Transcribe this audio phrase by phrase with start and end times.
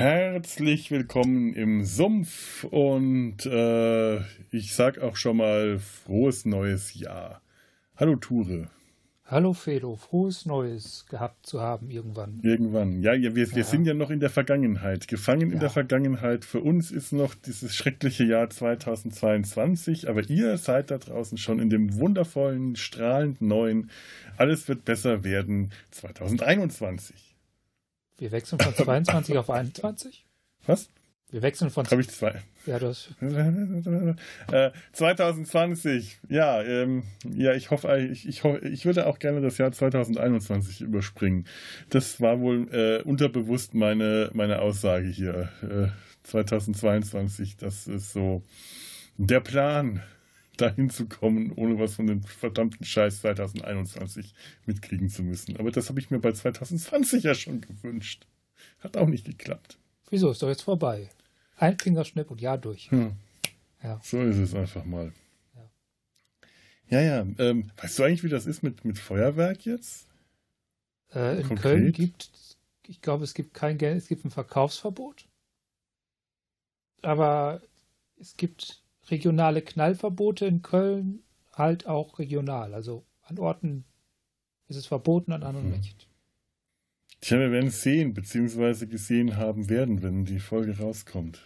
[0.00, 4.16] Herzlich willkommen im Sumpf und äh,
[4.50, 7.42] ich sag auch schon mal frohes neues Jahr.
[7.96, 8.70] Hallo Ture.
[9.26, 12.40] Hallo Fedo, frohes Neues gehabt zu haben irgendwann.
[12.42, 13.02] Irgendwann.
[13.02, 13.62] Ja, ja wir, wir ja.
[13.62, 15.06] sind ja noch in der Vergangenheit.
[15.06, 15.52] Gefangen ja.
[15.52, 16.46] in der Vergangenheit.
[16.46, 21.68] Für uns ist noch dieses schreckliche Jahr 2022, aber ihr seid da draußen schon in
[21.68, 23.90] dem wundervollen, strahlend neuen,
[24.38, 27.29] alles wird besser werden 2021.
[28.20, 30.26] Wir wechseln von 22 auf 21?
[30.66, 30.90] Was?
[31.30, 31.86] Wir wechseln von.
[31.86, 32.42] Habe ich zwei.
[32.66, 33.14] Ja, du hast.
[34.52, 36.18] äh, 2020.
[36.28, 40.82] Ja, ähm, ja, ich hoffe, ich, ich, hoffe, ich würde auch gerne das Jahr 2021
[40.82, 41.46] überspringen.
[41.88, 45.48] Das war wohl äh, unterbewusst meine, meine Aussage hier.
[45.62, 45.88] Äh,
[46.24, 48.42] 2022, das ist so
[49.16, 50.02] der Plan,
[50.60, 54.34] dahin zu kommen, ohne was von dem verdammten Scheiß 2021
[54.66, 55.56] mitkriegen zu müssen.
[55.56, 58.26] Aber das habe ich mir bei 2020 ja schon gewünscht.
[58.80, 59.78] Hat auch nicht geklappt.
[60.10, 60.30] Wieso?
[60.30, 61.10] Ist doch jetzt vorbei.
[61.56, 62.90] Ein Fingerschnipp und ja durch.
[62.90, 63.12] Hm.
[63.82, 64.00] Ja.
[64.02, 65.12] So ist es einfach mal.
[66.88, 67.22] Ja, ja.
[67.22, 70.06] ja ähm, weißt du eigentlich, wie das ist mit, mit Feuerwerk jetzt?
[71.14, 71.62] Äh, in Konkret?
[71.62, 72.30] Köln gibt,
[72.86, 75.26] ich glaube, es gibt kein Geld, es gibt ein Verkaufsverbot.
[77.02, 77.62] Aber
[78.18, 81.22] es gibt regionale Knallverbote in Köln,
[81.52, 82.74] halt auch regional.
[82.74, 83.84] Also an Orten
[84.68, 85.76] ist es verboten, an anderen hm.
[85.76, 86.08] nicht.
[87.20, 91.42] Tja, wir werden es sehen, beziehungsweise gesehen haben werden, wenn die Folge rauskommt.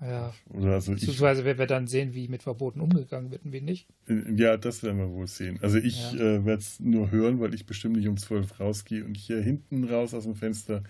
[0.00, 0.32] Ja.
[0.48, 3.86] Oder also Beziehungsweise werden wir dann sehen, wie mit Verboten umgegangen wird und wie nicht.
[4.34, 5.58] Ja, das werden wir wohl sehen.
[5.60, 6.20] Also ich ja.
[6.20, 9.84] äh, werde es nur hören, weil ich bestimmt nicht um zwölf rausgehe und hier hinten
[9.84, 10.82] raus aus dem Fenster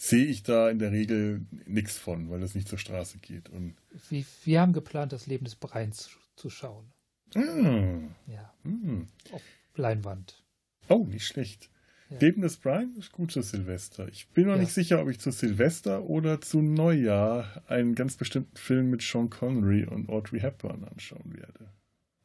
[0.00, 3.50] sehe ich da in der Regel nichts von, weil das nicht zur Straße geht.
[3.50, 3.76] Und
[4.08, 6.90] wir, wir haben geplant, das Leben des Breins zu schauen.
[7.34, 7.98] Ah.
[8.26, 8.54] Ja.
[8.62, 9.08] Hm.
[9.30, 9.42] Auf
[9.74, 10.42] Leinwand.
[10.88, 11.68] Oh, nicht schlecht.
[12.08, 12.18] Ja.
[12.18, 14.08] Leben des Brian ist gut zu Silvester.
[14.08, 14.60] Ich bin noch ja.
[14.60, 19.28] nicht sicher, ob ich zu Silvester oder zu Neujahr einen ganz bestimmten Film mit Sean
[19.28, 21.70] Connery und Audrey Hepburn anschauen werde.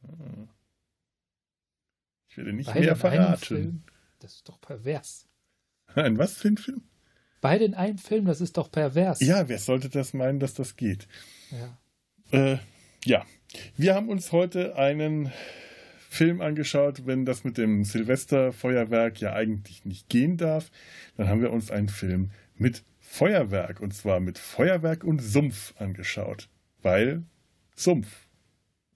[0.02, 0.48] Ah.
[2.30, 3.84] Ich werde nicht Beide mehr verraten.
[4.20, 5.28] Das ist doch pervers.
[5.94, 6.82] Ein was für ein Film?
[7.46, 9.20] Beide in einem Film, das ist doch pervers.
[9.20, 11.06] Ja, wer sollte das meinen, dass das geht?
[11.52, 11.78] Ja.
[12.36, 12.58] Äh,
[13.04, 13.24] ja.
[13.76, 15.30] Wir haben uns heute einen
[16.10, 20.72] Film angeschaut, wenn das mit dem Silvesterfeuerwerk ja eigentlich nicht gehen darf.
[21.16, 26.48] Dann haben wir uns einen Film mit Feuerwerk und zwar mit Feuerwerk und Sumpf angeschaut.
[26.82, 27.22] Weil
[27.76, 28.26] Sumpf.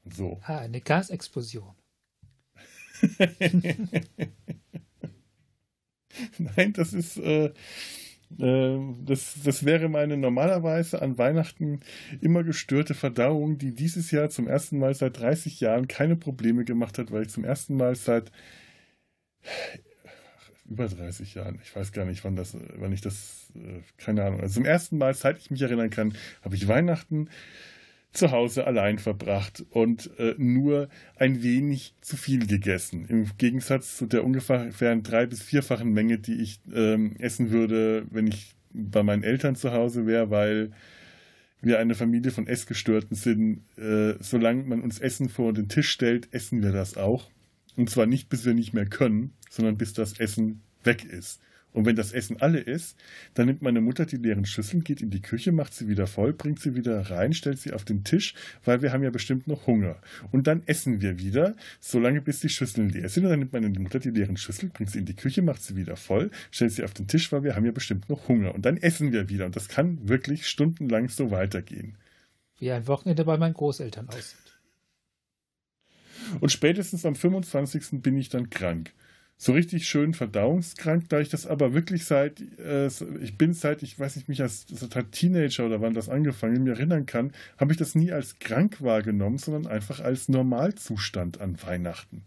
[0.07, 0.41] So.
[0.43, 1.77] Ah, eine Gasexplosion.
[6.39, 7.17] Nein, das ist.
[7.17, 7.53] Äh,
[8.39, 11.81] das, das wäre meine normalerweise an Weihnachten
[12.21, 16.99] immer gestörte Verdauung, die dieses Jahr zum ersten Mal seit 30 Jahren keine Probleme gemacht
[16.99, 18.31] hat, weil ich zum ersten Mal seit
[20.69, 24.41] über 30 Jahren, ich weiß gar nicht, wann das, wann ich das, äh, keine Ahnung,
[24.41, 27.29] also zum ersten Mal, seit ich mich erinnern kann, habe ich Weihnachten
[28.13, 33.07] zu Hause allein verbracht und äh, nur ein wenig zu viel gegessen.
[33.07, 38.27] Im Gegensatz zu der ungefähr drei- bis vierfachen Menge, die ich ähm, essen würde, wenn
[38.27, 40.73] ich bei meinen Eltern zu Hause wäre, weil
[41.63, 43.63] wir eine Familie von Essgestörten sind.
[43.77, 47.31] Äh, solange man uns Essen vor den Tisch stellt, essen wir das auch.
[47.77, 51.41] Und zwar nicht, bis wir nicht mehr können, sondern bis das Essen weg ist.
[51.73, 52.97] Und wenn das Essen alle ist,
[53.35, 56.33] dann nimmt meine Mutter die leeren Schüsseln, geht in die Küche, macht sie wieder voll,
[56.33, 59.67] bringt sie wieder rein, stellt sie auf den Tisch, weil wir haben ja bestimmt noch
[59.67, 59.97] Hunger.
[60.33, 63.25] Und dann essen wir wieder, solange bis die Schüsseln leer sind.
[63.25, 65.77] Und dann nimmt meine Mutter die leeren Schüsseln, bringt sie in die Küche, macht sie
[65.77, 68.55] wieder voll, stellt sie auf den Tisch, weil wir haben ja bestimmt noch Hunger.
[68.55, 69.47] Und dann essen wir wieder.
[69.47, 71.97] Und das kann wirklich stundenlang so weitergehen.
[72.59, 74.39] Wie ein Wochenende bei meinen Großeltern aussieht.
[76.41, 78.03] Und spätestens am 25.
[78.03, 78.93] bin ich dann krank
[79.43, 82.89] so richtig schön verdauungskrank, da ich das aber wirklich seit, äh,
[83.23, 86.75] ich bin seit, ich weiß nicht, mich als, als Teenager oder wann das angefangen, mir
[86.75, 92.27] erinnern kann, habe ich das nie als krank wahrgenommen, sondern einfach als Normalzustand an Weihnachten.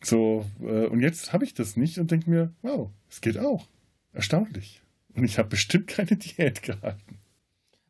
[0.00, 3.66] So, äh, und jetzt habe ich das nicht und denke mir, wow, es geht auch.
[4.12, 4.80] Erstaunlich.
[5.16, 7.18] Und ich habe bestimmt keine Diät gehalten.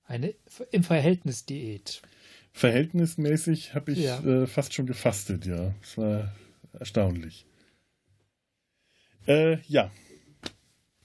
[0.06, 0.34] Eine
[0.70, 2.00] im Verhältnis Diät.
[2.50, 4.24] Verhältnismäßig habe ich ja.
[4.24, 5.74] äh, fast schon gefastet, ja.
[5.82, 6.32] Es war
[6.72, 7.44] erstaunlich.
[9.26, 9.90] Äh, ja.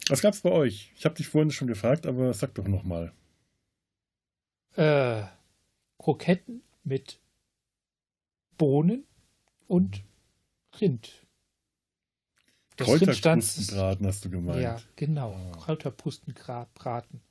[0.10, 0.92] Was gab's bei euch?
[0.95, 3.13] Ich habe dich vorhin schon gefragt, aber sag doch nochmal.
[4.75, 5.24] Äh,
[6.00, 7.19] Kroketten mit
[8.57, 9.06] Bohnen
[9.68, 10.04] und
[10.80, 11.25] Rind.
[12.77, 14.62] Kräuterpustenbraten hast du gemeint.
[14.62, 15.36] Ja, genau.
[15.36, 15.57] Oh.
[15.57, 17.22] Kräuterpustenbraten.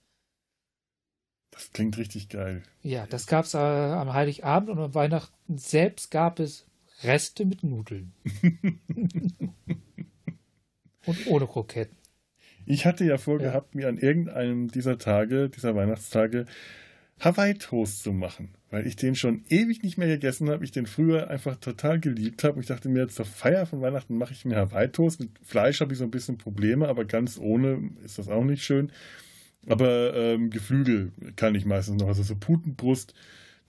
[1.51, 2.63] Das klingt richtig geil.
[2.83, 6.67] Ja, das gab es äh, am Heiligabend und am Weihnachten selbst gab es
[7.03, 8.13] Reste mit Nudeln.
[11.09, 11.97] Und ohne Kroketten.
[12.67, 13.81] Ich hatte ja vorgehabt, ja.
[13.81, 16.45] mir an irgendeinem dieser Tage, dieser Weihnachtstage,
[17.21, 20.65] Hawaii-Toast zu machen, weil ich den schon ewig nicht mehr gegessen habe.
[20.65, 22.61] Ich den früher einfach total geliebt habe.
[22.61, 25.21] Ich dachte mir, zur Feier von Weihnachten mache ich mir Hawaii-Toast.
[25.21, 28.63] Mit Fleisch habe ich so ein bisschen Probleme, aber ganz ohne ist das auch nicht
[28.63, 28.93] schön.
[29.67, 32.09] Aber ähm, Geflügel kann ich meistens noch.
[32.09, 33.15] Also so Putenbrust,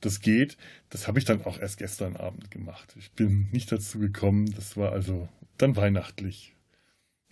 [0.01, 0.57] das geht.
[0.89, 2.93] Das habe ich dann auch erst gestern Abend gemacht.
[2.99, 4.53] Ich bin nicht dazu gekommen.
[4.55, 6.53] Das war also dann weihnachtlich.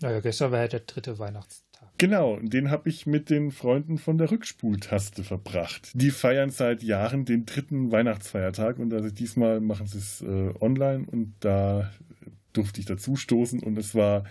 [0.02, 1.68] Naja, gestern war ja der dritte Weihnachtstag.
[1.98, 5.92] Genau, den habe ich mit den Freunden von der Rückspultaste verbracht.
[5.96, 11.06] Die feiern seit Jahren den dritten Weihnachtsfeiertag und also diesmal machen sie es äh, online
[11.08, 11.92] und da
[12.54, 14.26] durfte ich dazu stoßen und es war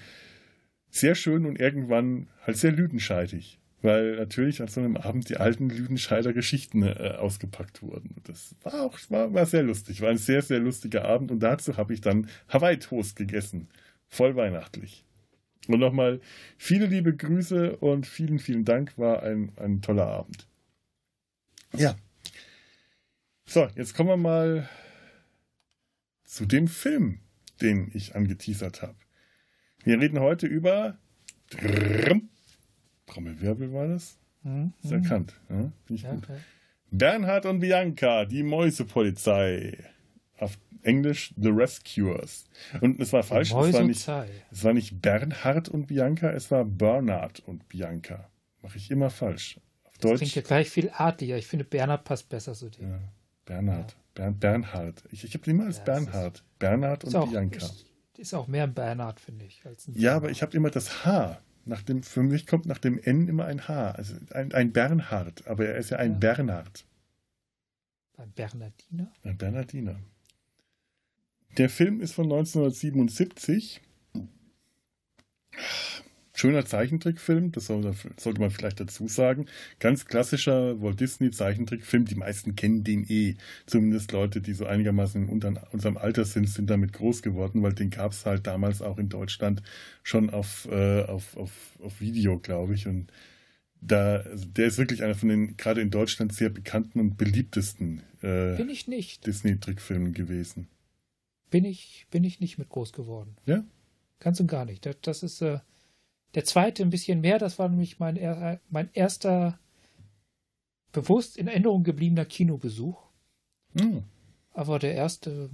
[0.89, 5.69] sehr schön und irgendwann halt sehr lüdenscheidig, weil natürlich an so einem Abend die alten
[5.69, 8.17] Lüdenscheider Geschichten äh, ausgepackt wurden.
[8.25, 11.77] Das war auch war, war sehr lustig, war ein sehr, sehr lustiger Abend und dazu
[11.77, 13.69] habe ich dann Hawaii-Toast gegessen.
[14.09, 15.06] Voll weihnachtlich.
[15.69, 16.21] Und nochmal
[16.59, 18.97] viele liebe Grüße und vielen, vielen Dank.
[18.99, 20.47] War ein, ein toller Abend.
[21.77, 21.97] Ja.
[23.45, 24.69] So, jetzt kommen wir mal
[26.25, 27.21] zu dem Film,
[27.61, 28.97] den ich angeteasert habe.
[29.85, 30.99] Wir reden heute über
[33.07, 34.19] Trommelwirbel war das?
[34.43, 34.73] Mhm.
[34.83, 35.35] Ist erkannt.
[35.49, 36.13] Ja, ja.
[36.13, 36.39] Okay.
[36.91, 39.79] Bernhard und Bianca, die Mäusepolizei.
[40.39, 42.45] Auf Englisch The Rescuers.
[42.81, 43.51] Und es war falsch.
[43.51, 44.09] Es war, nicht,
[44.51, 48.29] es war nicht Bernhard und Bianca, es war Bernhard und Bianca.
[48.63, 49.61] Mache ich immer falsch.
[49.85, 50.13] Auf Deutsch.
[50.13, 51.37] Das klingt ja gleich viel artiger.
[51.37, 52.89] Ich finde, Bernhard passt besser zu dir.
[52.89, 53.01] Ja,
[53.45, 53.93] Bernhard.
[53.93, 53.99] Ja.
[54.15, 55.05] Bern, Bernhard.
[55.11, 56.39] Ich, ich habe immer als ja, Bernhard.
[56.39, 57.59] Ist, Bernhard und auch, Bianca.
[57.59, 57.87] Ist,
[58.17, 59.63] ist auch mehr ein Bernhard, finde ich.
[59.95, 61.41] ja, aber ich habe immer das H.
[61.67, 63.91] Nach dem, für mich kommt nach dem N immer ein H.
[63.91, 66.19] Also ein, ein Bernhard, aber er ist ja ein ja.
[66.19, 66.87] Bernhard.
[68.17, 69.13] Ein Bernardiner?
[69.23, 70.01] Ein Bernardiner.
[71.57, 73.81] Der Film ist von 1977.
[76.35, 79.47] Schöner Zeichentrickfilm, das sollte man vielleicht dazu sagen.
[79.79, 82.05] Ganz klassischer Walt Disney Zeichentrickfilm.
[82.05, 83.37] Die meisten kennen den eh.
[83.65, 87.89] Zumindest Leute, die so einigermaßen in unserem Alter sind, sind damit groß geworden, weil den
[87.89, 89.63] gab es halt damals auch in Deutschland
[90.03, 91.51] schon auf, äh, auf, auf,
[91.83, 92.87] auf Video, glaube ich.
[92.87, 93.11] Und
[93.81, 98.03] da, also der ist wirklich einer von den gerade in Deutschland sehr bekannten und beliebtesten
[98.21, 98.57] äh,
[99.25, 100.69] Disney-Trickfilmen gewesen
[101.51, 103.37] bin ich, bin ich nicht mit groß geworden.
[103.47, 103.65] Ja?
[104.19, 104.87] Ganz und gar nicht.
[104.87, 105.61] Das, das ist äh,
[106.35, 107.39] der zweite ein bisschen mehr.
[107.39, 109.59] Das war nämlich mein, er, mein erster
[110.93, 113.03] bewusst in Erinnerung gebliebener Kinobesuch.
[113.75, 114.05] Mhm.
[114.53, 115.51] Aber der erste,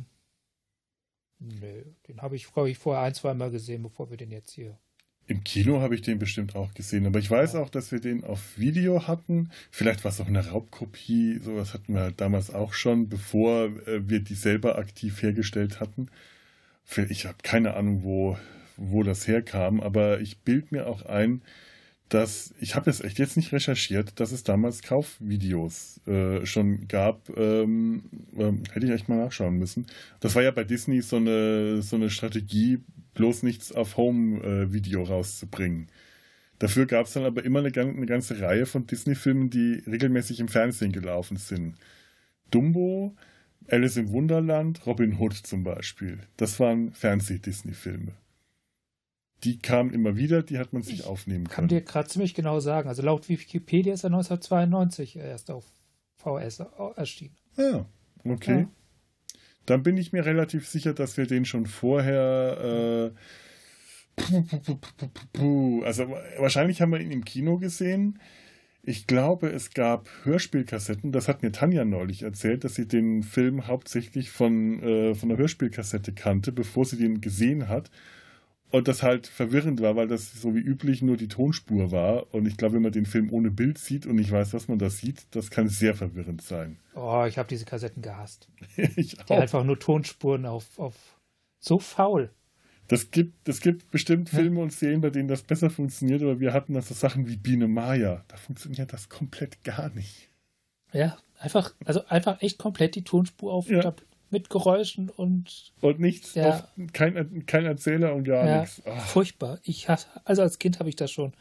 [1.41, 4.53] nö, den habe ich, glaube ich, vorher ein, zwei Mal gesehen, bevor wir den jetzt
[4.53, 4.79] hier
[5.27, 8.25] im Kino habe ich den bestimmt auch gesehen, aber ich weiß auch, dass wir den
[8.25, 9.51] auf Video hatten.
[9.71, 14.21] Vielleicht war es auch eine Raubkopie, sowas hatten wir damals auch schon, bevor äh, wir
[14.21, 16.09] die selber aktiv hergestellt hatten.
[17.09, 18.37] Ich habe keine Ahnung, wo,
[18.77, 21.43] wo das herkam, aber ich bild mir auch ein,
[22.13, 27.31] dass, ich habe es echt jetzt nicht recherchiert, dass es damals Kaufvideos äh, schon gab.
[27.39, 28.03] Ähm,
[28.37, 29.87] äh, hätte ich echt mal nachschauen müssen.
[30.21, 32.81] Das war ja bei Disney so eine, so eine Strategie,
[33.15, 35.89] bloß nichts auf Home-Video rauszubringen.
[36.59, 40.49] Dafür gab es dann aber immer eine, eine ganze Reihe von Disney-Filmen, die regelmäßig im
[40.49, 41.77] Fernsehen gelaufen sind.
[42.51, 43.17] Dumbo,
[43.69, 46.21] Alice im Wunderland, Robin Hood zum Beispiel.
[46.37, 48.13] Das waren Fernseh-Disney-Filme.
[49.45, 51.55] Die kamen immer wieder, die hat man sich ich aufnehmen können.
[51.55, 52.89] Kann dir gerade ziemlich genau sagen.
[52.89, 55.65] Also laut Wikipedia ist er 1992 erst auf
[56.19, 56.63] VS
[56.95, 57.37] erschienen.
[57.57, 57.85] Ah,
[58.25, 58.61] okay.
[58.61, 58.69] Ja.
[59.67, 63.13] Dann bin ich mir relativ sicher, dass wir den schon vorher.
[63.13, 63.19] Äh,
[65.85, 68.19] also wahrscheinlich haben wir ihn im Kino gesehen.
[68.85, 71.13] Ich glaube, es gab Hörspielkassetten.
[71.13, 75.39] Das hat mir Tanja neulich erzählt, dass sie den Film hauptsächlich von, äh, von der
[75.39, 77.91] Hörspielkassette kannte, bevor sie den gesehen hat.
[78.73, 82.33] Und das halt verwirrend war, weil das so wie üblich nur die Tonspur war.
[82.33, 84.79] Und ich glaube, wenn man den Film ohne Bild sieht und nicht weiß, was man
[84.79, 86.79] da sieht, das kann sehr verwirrend sein.
[86.95, 88.49] Oh, ich habe diese Kassetten gehasst.
[88.97, 89.27] ich auch.
[89.27, 90.95] Die einfach nur Tonspuren auf, auf
[91.59, 92.31] so faul.
[92.89, 96.55] Das gibt, das gibt bestimmt Filme und Serien, bei denen das besser funktioniert, aber wir
[96.55, 98.25] hatten das so Sachen wie Biene Maya.
[98.29, 100.31] Da funktioniert das komplett gar nicht.
[100.93, 103.95] Ja, einfach, also einfach echt komplett die Tonspur auf ja
[104.33, 105.73] mit Geräuschen und.
[105.81, 106.69] Und nichts, ja.
[106.93, 108.83] kein, kein Erzähler und gar ja, nichts.
[108.85, 109.07] Ach.
[109.07, 109.61] Furchtbar.
[109.63, 111.33] Ich hasse, also als Kind habe ich das schon.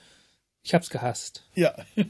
[0.61, 1.47] Ich habe es gehasst.
[1.55, 1.73] Ja.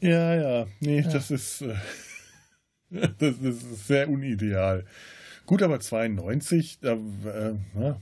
[0.00, 0.66] ja, ja.
[0.80, 1.08] Nee, ja.
[1.08, 1.62] das ist.
[1.62, 1.76] Äh,
[3.18, 4.84] das ist sehr unideal.
[5.46, 8.00] Gut, aber 92, da, äh, na,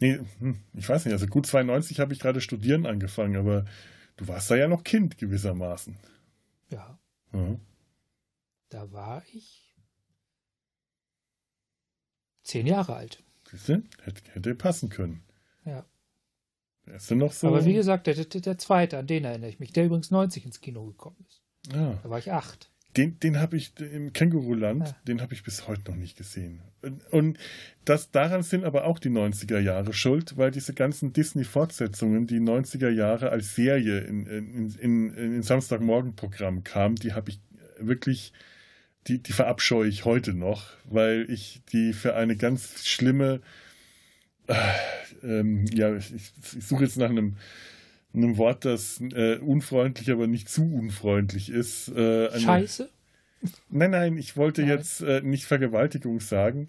[0.00, 3.64] nee, hm, ich weiß nicht, also gut 92 habe ich gerade studieren angefangen, aber
[4.16, 5.96] du warst da ja noch Kind gewissermaßen.
[6.70, 6.98] Ja.
[7.32, 7.60] Mhm.
[8.68, 9.76] Da war ich
[12.42, 13.22] zehn Jahre alt.
[13.50, 13.82] Siehst du?
[14.02, 15.22] Hätte, hätte passen können.
[15.64, 15.84] Ja.
[16.86, 17.48] Der ist noch so.
[17.48, 20.44] Aber wie gesagt, der, der, der zweite, an den erinnere ich mich, der übrigens 90
[20.44, 21.42] ins Kino gekommen ist.
[21.72, 21.98] Ja.
[22.02, 22.70] Da war ich acht.
[22.96, 24.96] Den, den habe ich im Känguruland, ja.
[25.08, 26.62] den habe ich bis heute noch nicht gesehen.
[27.10, 27.38] Und
[27.84, 32.90] das, daran sind aber auch die 90er Jahre schuld, weil diese ganzen Disney-Fortsetzungen, die 90er
[32.90, 37.40] Jahre als Serie in, in, in, in Samstagmorgen-Programm kamen, die habe ich
[37.78, 38.32] wirklich,
[39.06, 43.40] die, die verabscheue ich heute noch, weil ich die für eine ganz schlimme,
[44.46, 44.54] äh,
[45.22, 46.32] ähm, ja, ich, ich
[46.66, 47.36] suche jetzt nach einem
[48.14, 51.88] einem Wort, das äh, unfreundlich, aber nicht zu unfreundlich ist.
[51.88, 52.88] Äh, eine, Scheiße?
[53.70, 54.70] Nein, nein, ich wollte nein.
[54.70, 56.68] jetzt äh, nicht Vergewaltigung sagen.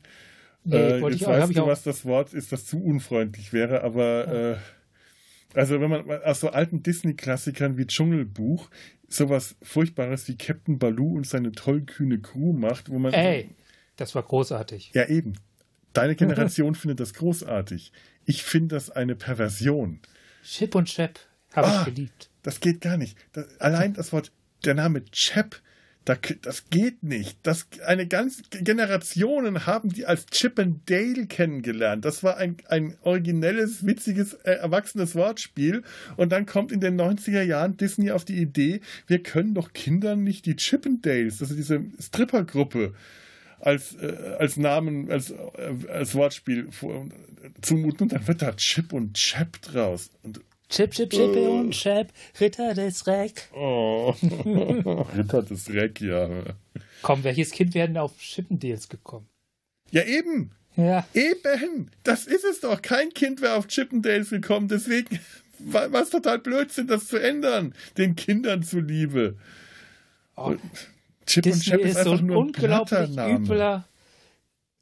[0.64, 3.84] Nee, äh, jetzt ich auch, weißt du, was das Wort ist, das zu unfreundlich wäre,
[3.84, 4.58] aber
[5.56, 8.70] also wenn man aus so alten Disney-Klassikern wie Dschungelbuch
[9.08, 13.14] sowas Furchtbares wie Captain Baloo und seine tollkühne Crew macht, wo man.
[13.14, 13.50] Ey,
[13.96, 14.92] das war großartig.
[14.94, 15.38] Ja, eben.
[15.94, 17.92] Deine Generation findet das großartig.
[18.26, 20.00] Ich finde das eine Perversion.
[20.44, 21.20] Chip und Chap.
[21.54, 22.30] Habe ah, ich geliebt.
[22.44, 23.18] Das geht gar nicht.
[23.32, 24.32] Das, allein das Wort,
[24.66, 25.62] der Name Chap,
[26.06, 27.40] da, das geht nicht.
[27.42, 32.06] Das, eine ganze Generationen haben die als Chip and Dale kennengelernt.
[32.06, 35.82] Das war ein, ein originelles, witziges, äh, erwachsenes Wortspiel.
[36.16, 40.24] Und dann kommt in den 90er Jahren Disney auf die Idee, wir können doch Kindern
[40.24, 42.94] nicht die Chip and Dales, also diese Strippergruppe,
[43.60, 46.70] als, äh, als Namen, als, äh, als Wortspiel
[47.64, 48.04] zumuten.
[48.04, 50.12] Und dann wird da Chip und Chap draus.
[50.22, 51.60] Und Chip, Chip, Chip oh.
[51.60, 53.50] und Chap, Ritter des Reck.
[53.54, 54.14] Oh.
[54.22, 56.30] Ritter des Reck, ja.
[57.02, 59.28] Komm, welches Kind werden auf Chippendales gekommen?
[59.92, 60.52] Ja, eben.
[60.76, 61.08] Ja.
[61.14, 61.92] Eben.
[62.04, 62.82] Das ist es doch.
[62.82, 64.68] Kein Kind wäre auf Chippendales gekommen.
[64.68, 65.20] Deswegen
[65.60, 67.74] war es total Blödsinn, das zu ändern.
[67.98, 69.38] Den Kindern zuliebe.
[70.36, 70.56] Oh.
[71.26, 73.88] Chip Disney und Chap ist, ist so ein unglaublich übler.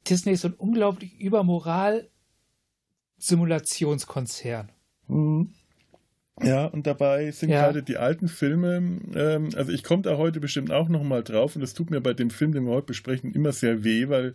[0.09, 2.09] Disney ist so ein unglaublich übermoral
[3.17, 4.71] Simulationskonzern.
[5.07, 5.53] Mhm.
[6.41, 7.63] Ja, und dabei sind ja.
[7.63, 11.61] gerade die alten Filme, ähm, also ich komme da heute bestimmt auch nochmal drauf und
[11.61, 14.33] es tut mir bei dem Film, den wir heute besprechen, immer sehr weh, weil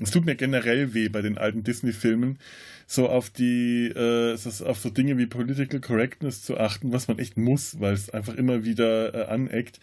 [0.00, 2.38] es tut mir generell weh bei den alten Disney-Filmen,
[2.86, 7.36] so auf die, äh, auf so Dinge wie Political Correctness zu achten, was man echt
[7.36, 9.78] muss, weil es einfach immer wieder äh, aneckt.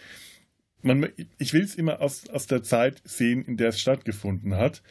[0.81, 1.07] Man,
[1.37, 4.83] ich will es immer aus, aus der Zeit sehen, in der es stattgefunden hat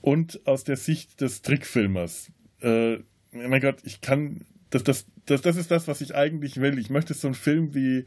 [0.00, 2.30] und aus der Sicht des Trickfilmers.
[2.60, 2.98] Äh,
[3.32, 6.78] mein Gott, ich kann das, das, das, das ist das, was ich eigentlich will.
[6.78, 8.06] Ich möchte so einen Film wie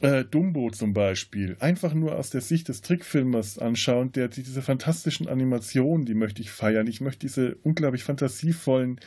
[0.00, 5.28] äh, Dumbo zum Beispiel einfach nur aus der Sicht des Trickfilmers anschauen, der diese fantastischen
[5.28, 6.86] Animationen, die möchte ich feiern.
[6.86, 9.00] Ich möchte diese unglaublich fantasievollen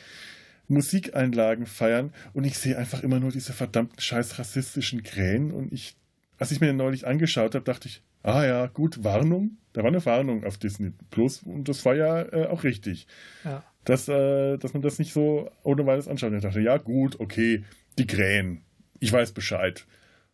[0.66, 5.96] Musikeinlagen feiern und ich sehe einfach immer nur diese verdammten scheiß rassistischen Krähen und ich,
[6.38, 9.88] als ich mir den neulich angeschaut habe, dachte ich, ah ja, gut, Warnung, da war
[9.88, 13.06] eine Warnung auf Disney Plus und das war ja äh, auch richtig.
[13.44, 16.32] Ja dass, äh, dass man das nicht so ohne weiteres anschaut.
[16.32, 17.64] Ich dachte, ja gut, okay,
[17.98, 18.62] die Krähen,
[19.00, 19.86] ich weiß Bescheid.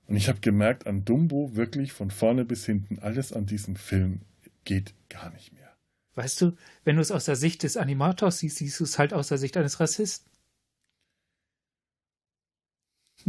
[0.07, 4.23] Und ich habe gemerkt, an Dumbo wirklich von vorne bis hinten, alles an diesem Film
[4.65, 5.69] geht gar nicht mehr.
[6.15, 9.13] Weißt du, wenn du es aus der Sicht des Animators siehst, siehst du es halt
[9.13, 10.29] aus der Sicht eines Rassisten.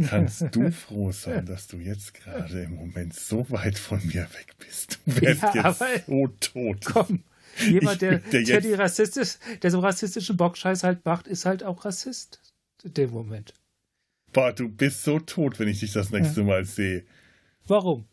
[0.08, 4.54] Kannst du froh sein, dass du jetzt gerade im Moment so weit von mir weg
[4.58, 4.98] bist.
[5.06, 6.84] Du wärst ja, jetzt so tot.
[6.84, 7.22] Komm,
[7.58, 11.84] Jemand, der, der, der, die rassistisch, der so rassistischen Bockscheiß halt macht, ist halt auch
[11.84, 12.40] Rassist
[12.82, 13.54] in dem Moment.
[14.32, 16.46] Boah, du bist so tot, wenn ich dich das nächste ja.
[16.46, 17.04] Mal sehe.
[17.66, 18.06] Warum?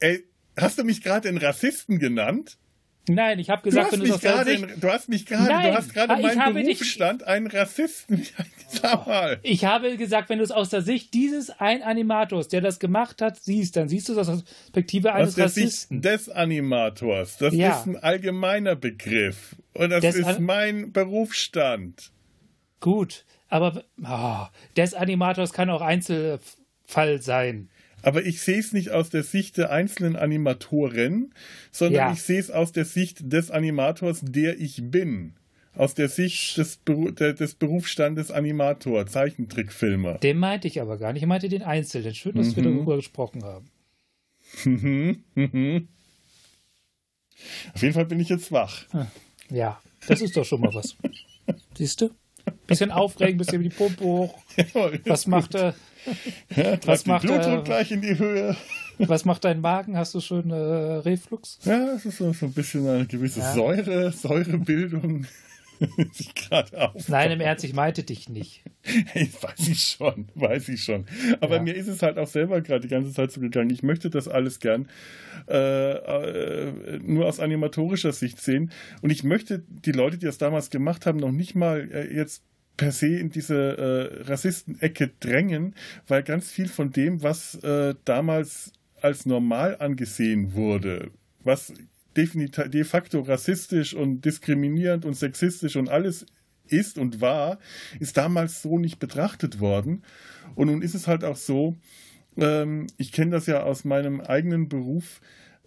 [0.00, 0.24] Ey,
[0.56, 2.58] hast du mich gerade einen Rassisten genannt?
[3.08, 4.82] Nein, ich habe gesagt, du hast, mich Sicht...
[4.82, 7.28] du hast mich gerade, du hast gerade meinen Berufsstand dich...
[7.28, 8.26] einen Rassisten.
[8.68, 9.38] Sag mal.
[9.42, 13.22] Ich habe gesagt, wenn du es aus der Sicht dieses ein Animators, der das gemacht
[13.22, 16.02] hat, siehst, dann siehst du das aus der Perspektive eines aus der Rassisten.
[16.02, 17.38] Sicht des Animators.
[17.38, 17.78] Das ja.
[17.78, 19.56] ist ein allgemeiner Begriff.
[19.74, 20.42] Und das des ist An...
[20.44, 22.12] mein Berufsstand.
[22.80, 24.46] Gut, aber oh,
[24.76, 27.70] des Animators kann auch Einzelfall sein.
[28.02, 31.34] Aber ich sehe es nicht aus der Sicht der einzelnen Animatoren,
[31.70, 32.12] sondern ja.
[32.12, 35.34] ich sehe es aus der Sicht des Animators, der ich bin.
[35.74, 40.14] Aus der Sicht des, Beru des Berufsstandes Animator, Zeichentrickfilmer.
[40.18, 41.22] Den meinte ich aber gar nicht.
[41.22, 42.14] Ich meinte den Einzelnen.
[42.14, 42.56] Schön, dass mhm.
[42.56, 43.70] wir darüber gesprochen haben.
[44.64, 45.22] Mhm.
[45.34, 45.88] Mhm.
[47.72, 48.86] Auf jeden Fall bin ich jetzt wach.
[49.50, 50.96] Ja, das ist doch schon mal was.
[51.76, 52.10] Siehst du?
[52.66, 54.34] Bisschen aufregen, bisschen die Pumpe hoch.
[55.06, 55.74] was macht er?
[56.54, 58.56] Ja, was macht Blutdruck äh, gleich in die Höhe.
[58.98, 59.96] Was macht dein Magen?
[59.96, 61.58] Hast du schon äh, Reflux?
[61.64, 63.52] Ja, es ist so, so ein bisschen eine gewisse ja.
[63.52, 65.26] Säure, Säurebildung.
[66.12, 67.08] sich gerade auf.
[67.08, 68.62] Nein, im Ernst, ich meinte dich nicht.
[68.82, 71.04] Hey, weiß ich schon, weiß ich schon.
[71.40, 71.62] Aber ja.
[71.62, 73.68] mir ist es halt auch selber gerade die ganze Zeit so gegangen.
[73.68, 74.88] Ich möchte das alles gern
[75.46, 78.70] äh, äh, nur aus animatorischer Sicht sehen.
[79.02, 82.44] Und ich möchte die Leute, die das damals gemacht haben, noch nicht mal äh, jetzt
[82.78, 85.74] per se in diese äh, Rassistenecke drängen,
[86.06, 91.10] weil ganz viel von dem, was äh, damals als normal angesehen wurde,
[91.44, 91.72] was
[92.26, 96.26] de facto rassistisch und diskriminierend und sexistisch und alles
[96.66, 97.58] ist und war,
[97.98, 100.02] ist damals so nicht betrachtet worden.
[100.54, 101.76] Und nun ist es halt auch so,
[102.36, 105.20] ähm, ich kenne das ja aus meinem eigenen Beruf,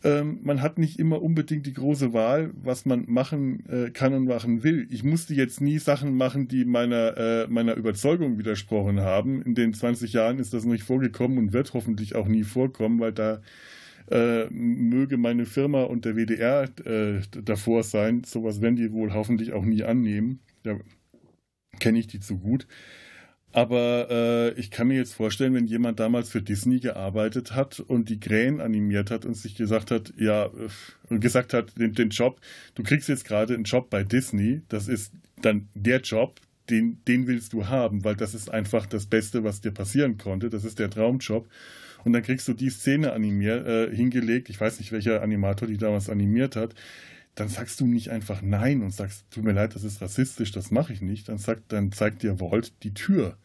[0.03, 4.25] ähm, man hat nicht immer unbedingt die große Wahl, was man machen äh, kann und
[4.25, 4.87] machen will.
[4.89, 9.43] Ich musste jetzt nie Sachen machen, die meiner, äh, meiner Überzeugung widersprochen haben.
[9.43, 13.13] In den 20 Jahren ist das nicht vorgekommen und wird hoffentlich auch nie vorkommen, weil
[13.13, 13.41] da
[14.09, 18.23] äh, möge meine Firma und der WDR äh, davor sein.
[18.23, 20.39] Sowas werden die wohl hoffentlich auch nie annehmen.
[20.63, 20.79] Da
[21.79, 22.67] kenne ich die zu gut.
[23.53, 28.07] Aber äh, ich kann mir jetzt vorstellen, wenn jemand damals für Disney gearbeitet hat und
[28.07, 30.49] die Krähen animiert hat und sich gesagt hat, ja,
[31.09, 32.39] und gesagt hat, den, den Job,
[32.75, 36.39] du kriegst jetzt gerade einen Job bei Disney, das ist dann der Job,
[36.69, 40.49] den, den willst du haben, weil das ist einfach das Beste, was dir passieren konnte.
[40.49, 41.49] Das ist der Traumjob.
[42.03, 44.49] Und dann kriegst du die Szene animiert, äh, hingelegt.
[44.49, 46.75] Ich weiß nicht, welcher Animator die damals animiert hat
[47.35, 50.71] dann sagst du nicht einfach Nein und sagst, tut mir leid, das ist rassistisch, das
[50.71, 51.29] mache ich nicht.
[51.29, 53.37] Dann, sagt, dann zeigt dir Walt die Tür.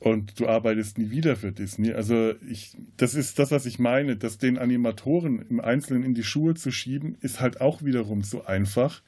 [0.00, 1.92] Und du arbeitest nie wieder für Disney.
[1.92, 6.24] Also ich, das ist das, was ich meine, dass den Animatoren im Einzelnen in die
[6.24, 9.02] Schuhe zu schieben, ist halt auch wiederum zu einfach.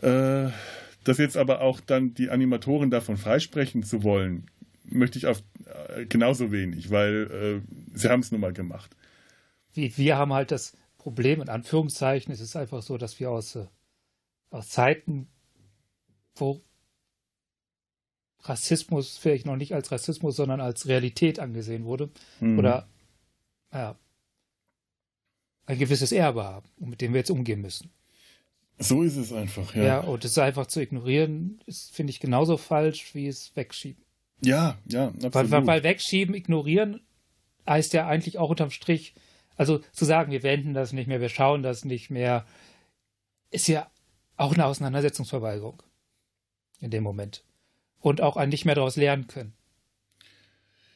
[0.00, 0.50] Äh,
[1.04, 4.46] das jetzt aber auch dann die Animatoren davon freisprechen zu wollen,
[4.90, 8.94] möchte ich auf äh, genauso wenig, weil äh, sie haben es nun mal gemacht.
[9.72, 13.56] Wie, wir haben halt das Problem, in Anführungszeichen, es ist einfach so, dass wir aus,
[13.56, 13.66] äh,
[14.50, 15.28] aus Zeiten,
[16.34, 16.60] wo
[18.42, 22.58] Rassismus vielleicht noch nicht als Rassismus, sondern als Realität angesehen wurde, mhm.
[22.58, 22.88] oder
[23.72, 23.96] ja,
[25.66, 27.90] ein gewisses Erbe haben, mit dem wir jetzt umgehen müssen.
[28.78, 29.84] So ist es einfach, ja.
[29.84, 34.02] Ja, und es einfach zu ignorieren, ist, finde ich, genauso falsch wie es wegschieben.
[34.40, 35.50] Ja, ja, absolut.
[35.50, 37.00] Weil, weil wegschieben, ignorieren
[37.68, 39.14] heißt ja eigentlich auch unterm Strich,
[39.56, 42.46] also zu sagen, wir wenden das nicht mehr, wir schauen das nicht mehr,
[43.50, 43.90] ist ja
[44.36, 45.82] auch eine Auseinandersetzungsverweigerung
[46.80, 47.44] in dem Moment.
[48.00, 49.52] Und auch ein nicht mehr daraus lernen können,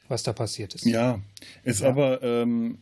[0.07, 0.85] was da passiert ist.
[0.85, 1.19] Ja,
[1.63, 1.89] es ja.
[1.89, 2.79] aber ähm,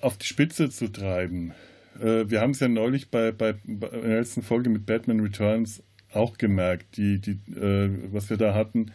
[0.00, 1.54] auf die Spitze zu treiben.
[2.00, 5.84] Äh, wir haben es ja neulich bei, bei, bei, der letzten Folge mit Batman Returns
[6.12, 8.90] auch gemerkt, die, die, äh, was wir da hatten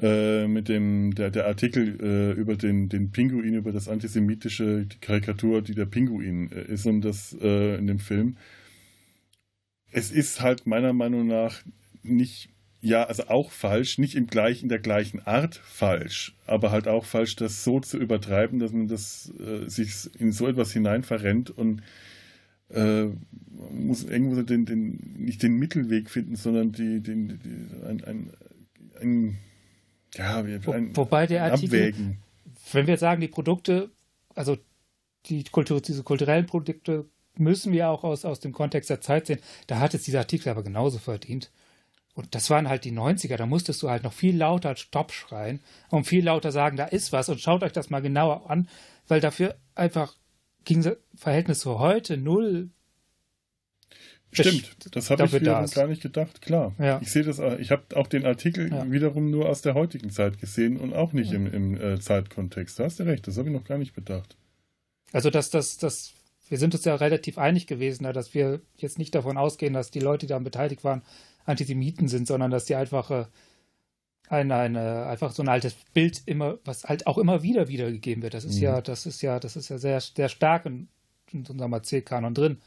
[0.00, 4.98] äh, mit dem der, der Artikel äh, über den, den Pinguin, über das antisemitische die
[4.98, 8.36] Karikatur, die der Pinguin äh, ist und das äh, in dem Film.
[9.92, 11.62] Es ist halt meiner Meinung nach
[12.02, 12.48] nicht,
[12.80, 17.04] ja, also auch falsch, nicht im gleich, in der gleichen Art falsch, aber halt auch
[17.04, 21.50] falsch, das so zu übertreiben, dass man das äh, sich in so etwas hinein verrennt
[21.50, 21.82] und
[22.70, 23.06] äh,
[23.70, 28.30] muss irgendwo den, den, nicht den Mittelweg finden, sondern die, den, die, ein, ein,
[29.00, 29.38] ein
[30.14, 32.18] ja, wir Wo, wobei der Artikel, abwägen.
[32.72, 33.90] wenn wir sagen, die Produkte,
[34.34, 34.56] also
[35.26, 39.40] die Kultur, diese kulturellen Produkte müssen wir auch aus, aus dem Kontext der Zeit sehen.
[39.66, 41.50] Da hat es dieser Artikel aber genauso verdient.
[42.14, 45.60] Und das waren halt die 90er, da musstest du halt noch viel lauter Stopp schreien
[45.90, 48.68] und viel lauter sagen, da ist was und schaut euch das mal genauer an,
[49.06, 50.16] weil dafür einfach
[50.64, 52.70] gegen das Verhältnis zu heute null
[54.32, 56.72] Stimmt, das habe ich wiederum gar nicht gedacht, klar.
[56.78, 57.00] Ja.
[57.02, 58.90] Ich sehe das, ich habe auch den Artikel ja.
[58.90, 61.36] wiederum nur aus der heutigen Zeit gesehen und auch nicht ja.
[61.36, 62.78] im, im äh, Zeitkontext.
[62.78, 64.36] Da hast du recht, das habe ich noch gar nicht bedacht.
[65.12, 66.12] Also, dass das, das,
[66.48, 69.98] wir sind uns ja relativ einig gewesen, dass wir jetzt nicht davon ausgehen, dass die
[69.98, 71.02] Leute, die daran beteiligt waren,
[71.44, 73.24] Antisemiten sind, sondern dass die einfach äh,
[74.28, 78.34] ein, eine, einfach so ein altes Bild immer, was halt auch immer wieder wiedergegeben wird.
[78.34, 78.62] Das ist mhm.
[78.62, 80.86] ja, das ist ja, das ist ja sehr, sehr stark in,
[81.32, 82.58] in unserem Erzählkanon drin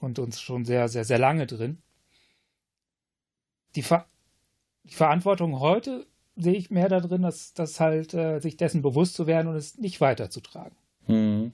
[0.00, 1.82] und uns schon sehr, sehr, sehr lange drin.
[3.74, 4.06] Die, Ver
[4.84, 6.06] die Verantwortung heute
[6.36, 9.78] sehe ich mehr darin, dass, dass halt äh, sich dessen bewusst zu werden und es
[9.78, 10.76] nicht weiterzutragen.
[11.06, 11.52] Mhm.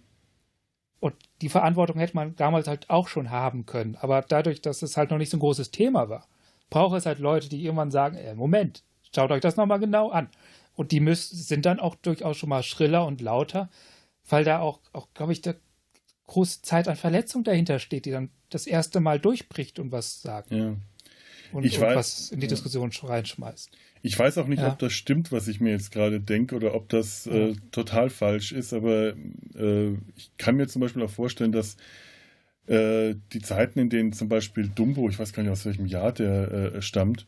[1.00, 3.96] Und die Verantwortung hätte man damals halt auch schon haben können.
[4.00, 6.28] Aber dadurch, dass es halt noch nicht so ein großes Thema war,
[6.70, 10.28] braucht es halt Leute, die irgendwann sagen, äh, Moment, schaut euch das nochmal genau an.
[10.74, 13.68] Und die müssen, sind dann auch durchaus schon mal schriller und lauter,
[14.28, 15.56] weil da auch, auch glaube ich, der
[16.26, 20.50] große Zeit an Verletzung dahinter steht, die dann das erste Mal durchbricht und was sagt.
[20.50, 20.76] Ja.
[21.52, 23.08] Und, ich und weiß, was in die Diskussion ja.
[23.08, 23.70] reinschmeißt.
[24.02, 24.72] Ich weiß auch nicht, ja.
[24.72, 28.52] ob das stimmt, was ich mir jetzt gerade denke, oder ob das äh, total falsch
[28.52, 29.14] ist, aber
[29.54, 31.76] äh, ich kann mir zum Beispiel auch vorstellen, dass
[32.66, 36.12] äh, die Zeiten, in denen zum Beispiel Dumbo, ich weiß gar nicht, aus welchem Jahr
[36.12, 37.26] der äh, stammt,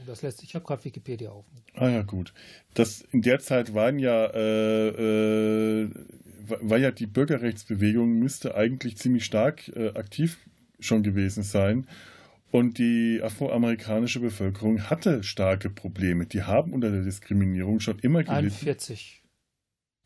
[0.00, 1.44] oh, das lässt sich, ich habe gerade Wikipedia auf.
[1.74, 2.32] Ah ja, gut.
[2.74, 4.88] Das, in der Zeit waren ja äh,
[5.82, 5.90] äh,
[6.48, 10.38] war ja die Bürgerrechtsbewegung müsste eigentlich ziemlich stark äh, aktiv
[10.80, 11.86] schon gewesen sein.
[12.50, 16.26] Und die afroamerikanische Bevölkerung hatte starke Probleme.
[16.26, 18.44] Die haben unter der Diskriminierung schon immer gelitten.
[18.44, 19.22] 41.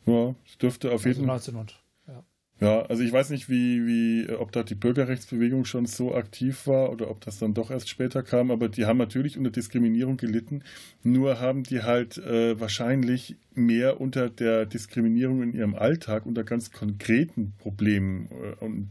[0.07, 1.79] Ja, es dürfte auf also jeden Fall.
[2.61, 2.61] 1900.
[2.61, 6.90] Ja, also ich weiß nicht, wie, wie, ob da die Bürgerrechtsbewegung schon so aktiv war
[6.90, 10.62] oder ob das dann doch erst später kam, aber die haben natürlich unter Diskriminierung gelitten.
[11.05, 16.73] Nur haben die halt äh, wahrscheinlich mehr unter der Diskriminierung in ihrem Alltag, unter ganz
[16.73, 18.90] konkreten Problemen äh, und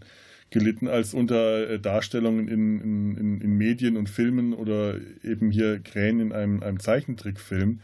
[0.49, 2.79] gelitten als unter äh, Darstellungen in,
[3.17, 7.81] in, in, Medien und Filmen oder eben hier Krähen in einem, einem Zeichentrickfilm.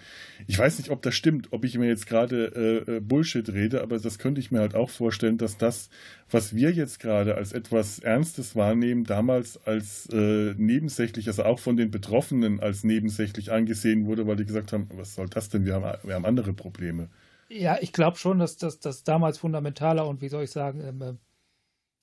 [0.47, 3.81] Ich weiß nicht, ob das stimmt, ob ich mir jetzt gerade äh, äh, Bullshit rede,
[3.81, 5.89] aber das könnte ich mir halt auch vorstellen, dass das,
[6.31, 11.75] was wir jetzt gerade als etwas Ernstes wahrnehmen, damals als äh, nebensächlich, also auch von
[11.75, 15.73] den Betroffenen als nebensächlich angesehen wurde, weil die gesagt haben, was soll das denn, wir
[15.73, 17.09] haben, wir haben andere Probleme.
[17.49, 21.13] Ja, ich glaube schon, dass das damals fundamentaler und wie soll ich sagen, ähm, äh,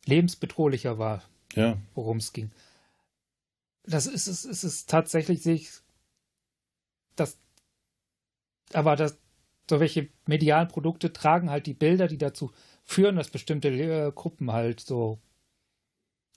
[0.07, 1.23] lebensbedrohlicher war,
[1.55, 1.77] ja.
[1.95, 2.51] worum es ging.
[3.85, 5.71] Das ist es, ist es tatsächlich, sehe ich,
[7.17, 7.39] das,
[8.73, 9.19] aber das,
[9.69, 12.53] solche medialen Produkte tragen halt die Bilder, die dazu
[12.85, 15.19] führen, dass bestimmte äh, Gruppen halt so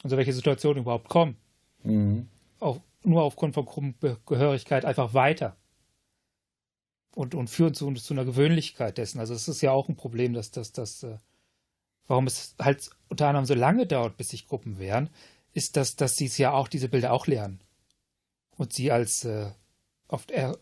[0.04, 1.38] in so welche Situationen überhaupt kommen.
[1.84, 2.28] Mhm.
[2.60, 5.58] Auch, nur aufgrund von Gruppengehörigkeit einfach weiter.
[7.16, 9.20] Und, und führen zu, zu einer Gewöhnlichkeit dessen.
[9.20, 11.18] Also es ist ja auch ein Problem, dass das, das, äh,
[12.08, 15.10] warum es halt unter anderem so lange dauert, bis sich Gruppen wehren,
[15.54, 17.62] ist, dass, dass sie es ja auch, diese Bilder auch lernen.
[18.56, 19.52] Und sie als äh,
[20.08, 20.58] oft eher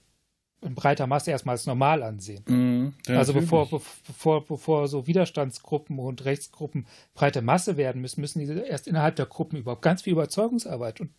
[0.61, 2.43] in breiter Masse erstmal als normal ansehen.
[2.47, 8.61] Mhm, also bevor, bevor, bevor so Widerstandsgruppen und Rechtsgruppen breite Masse werden müssen, müssen die
[8.61, 11.11] erst innerhalb der Gruppen überhaupt ganz viel Überzeugungsarbeit und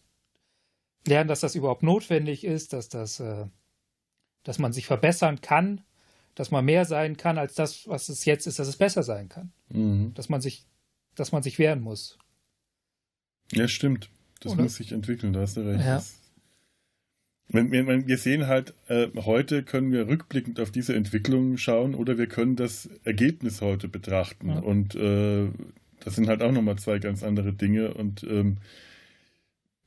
[1.06, 3.46] lernen, dass das überhaupt notwendig ist, dass das, äh,
[4.44, 5.82] dass man sich verbessern kann
[6.35, 9.29] dass man mehr sein kann als das, was es jetzt ist, dass es besser sein
[9.29, 9.53] kann.
[9.68, 10.14] Mhm.
[10.14, 10.66] Dass man sich,
[11.14, 12.18] dass man sich wehren muss.
[13.53, 14.11] Ja, stimmt.
[14.40, 14.62] Das Oder?
[14.62, 15.85] muss sich entwickeln, da hast du recht.
[15.85, 16.03] Ja.
[17.49, 22.57] Wir sehen halt, äh, heute können wir rückblickend auf diese Entwicklung schauen oder wir können
[22.57, 24.49] das Ergebnis heute betrachten.
[24.49, 24.59] Ja.
[24.61, 25.49] Und äh,
[26.01, 27.92] das sind halt auch nochmal zwei ganz andere Dinge.
[27.92, 28.57] Und ähm,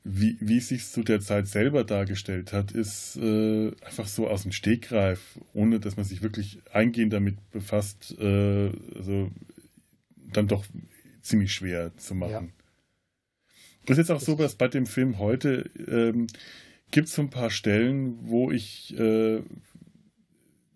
[0.08, 4.44] wie, wie es sich zu der Zeit selber dargestellt hat, ist äh, einfach so aus
[4.44, 9.32] dem Stegreif, ohne dass man sich wirklich eingehend damit befasst, äh, also
[10.15, 10.63] dann doch
[11.24, 12.32] ziemlich schwer zu machen.
[12.32, 12.63] Ja.
[13.88, 16.28] Das ist jetzt auch so, dass bei dem Film heute ähm,
[16.91, 19.41] gibt es so ein paar Stellen, wo ich äh,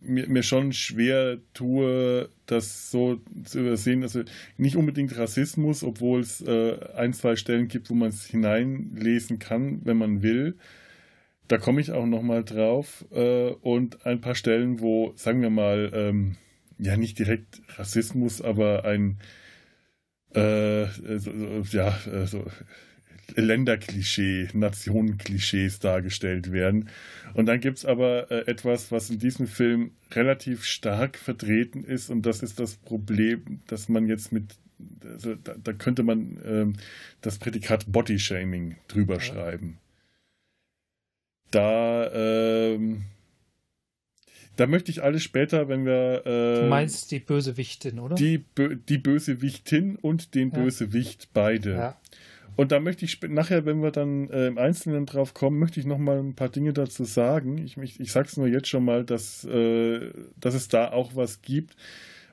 [0.02, 4.04] mir, mir schon schwer tue, das so zu übersehen.
[4.04, 4.24] Also
[4.58, 9.82] nicht unbedingt Rassismus, obwohl es äh, ein, zwei Stellen gibt, wo man es hineinlesen kann,
[9.84, 10.58] wenn man will.
[11.48, 13.06] Da komme ich auch nochmal drauf.
[13.12, 16.36] Äh, und ein paar Stellen, wo, sagen wir mal, ähm,
[16.78, 19.20] ja, nicht direkt Rassismus, aber ein,
[20.34, 20.86] äh,
[21.18, 21.32] so,
[21.72, 22.46] ja, äh, so
[23.36, 26.89] Länderklischee, Nationenklischees dargestellt werden.
[27.34, 32.10] Und dann gibt es aber äh, etwas, was in diesem Film relativ stark vertreten ist,
[32.10, 34.56] und das ist das Problem, dass man jetzt mit,
[35.04, 36.80] also da, da, könnte man äh,
[37.22, 39.22] das Prädikat Bodyshaming drüber ja.
[39.22, 39.78] schreiben.
[41.52, 43.06] Da, ähm,
[44.56, 46.26] da möchte ich alles später, wenn wir.
[46.26, 48.15] Äh, du meinst die Bösewichtin, oder?
[48.15, 48.44] Die,
[48.89, 50.60] die Bösewichtin und den ja.
[50.60, 51.72] Bösewicht beide.
[51.72, 51.98] Ja.
[52.60, 55.86] Und da möchte ich nachher, wenn wir dann äh, im Einzelnen drauf kommen, möchte ich
[55.86, 57.58] noch mal ein paar Dinge dazu sagen.
[57.58, 61.41] Ich, ich, ich sag's nur jetzt schon mal, dass, äh, dass es da auch was
[61.41, 61.78] gibt.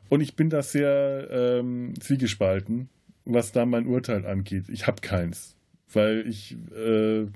[0.08, 2.88] Und ich bin da sehr ähm, zwiegespalten,
[3.24, 4.64] was da mein Urteil angeht.
[4.68, 5.54] Ich habe keins,
[5.92, 7.26] weil ich äh,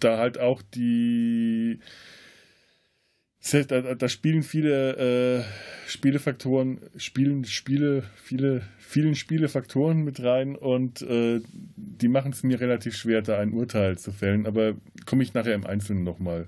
[0.00, 1.78] da halt auch die
[3.50, 5.44] da, da spielen viele äh,
[5.88, 11.40] Spielefaktoren, spielen Spiele, viele, vielen Spielefaktoren mit rein und äh,
[11.76, 14.74] die machen es mir relativ schwer, da ein Urteil zu fällen, aber
[15.06, 16.46] komme ich nachher im Einzelnen nochmal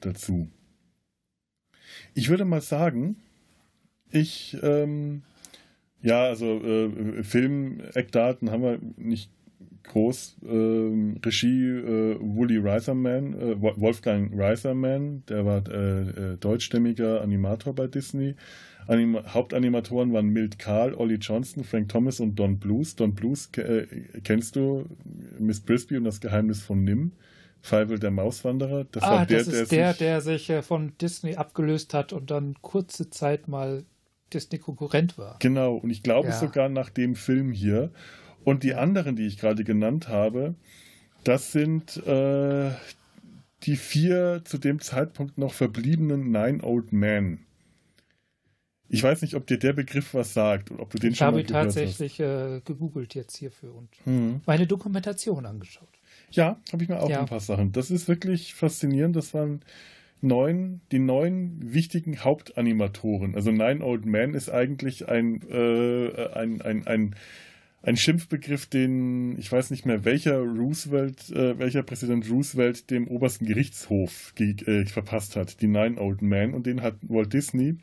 [0.00, 0.50] dazu.
[2.14, 3.16] Ich würde mal sagen,
[4.10, 5.22] ich, ähm,
[6.02, 9.30] ja, also äh, Film-Eckdaten haben wir nicht
[9.84, 10.36] groß.
[10.46, 17.86] Ähm, Regie äh, Wooly Reiserman, äh, Wolfgang Reiserman, der war äh, äh, deutschstämmiger Animator bei
[17.86, 18.34] Disney.
[18.86, 22.96] Anim Hauptanimatoren waren Milt Kahl, Ollie Johnson, Frank Thomas und Don Blues.
[22.96, 23.86] Don Blues äh,
[24.22, 24.84] kennst du,
[25.38, 27.12] Miss Brisby und das Geheimnis von Nim.
[27.62, 28.84] Feivel der Mauswanderer.
[28.92, 31.94] Das ah, war der, das ist der, der, sich, der sich äh, von Disney abgelöst
[31.94, 33.84] hat und dann kurze Zeit mal
[34.34, 35.36] Disney-Konkurrent war.
[35.38, 36.34] Genau, und ich glaube ja.
[36.34, 37.90] sogar nach dem Film hier.
[38.44, 40.54] Und die anderen, die ich gerade genannt habe,
[41.24, 42.70] das sind äh,
[43.62, 47.40] die vier zu dem Zeitpunkt noch verbliebenen Nine Old Men.
[48.88, 51.42] Ich weiß nicht, ob dir der Begriff was sagt ob du den ich schon mal
[51.42, 51.76] gehört hast.
[51.76, 54.42] Ich habe tatsächlich äh, gegoogelt jetzt hierfür und hm.
[54.46, 55.88] meine Dokumentation angeschaut.
[56.30, 57.20] Ja, habe ich mir auch ja.
[57.20, 57.72] ein paar Sachen.
[57.72, 59.16] Das ist wirklich faszinierend.
[59.16, 59.62] Das waren
[60.20, 63.34] neun, die neun wichtigen Hauptanimatoren.
[63.34, 67.14] Also Nine Old Men ist eigentlich ein, äh, ein, ein, ein,
[67.84, 73.44] ein Schimpfbegriff, den ich weiß nicht mehr, welcher Roosevelt, äh, welcher Präsident Roosevelt dem obersten
[73.44, 75.60] Gerichtshof äh, verpasst hat.
[75.60, 76.54] Die Nine Old Men.
[76.54, 77.76] Und den hat Walt Disney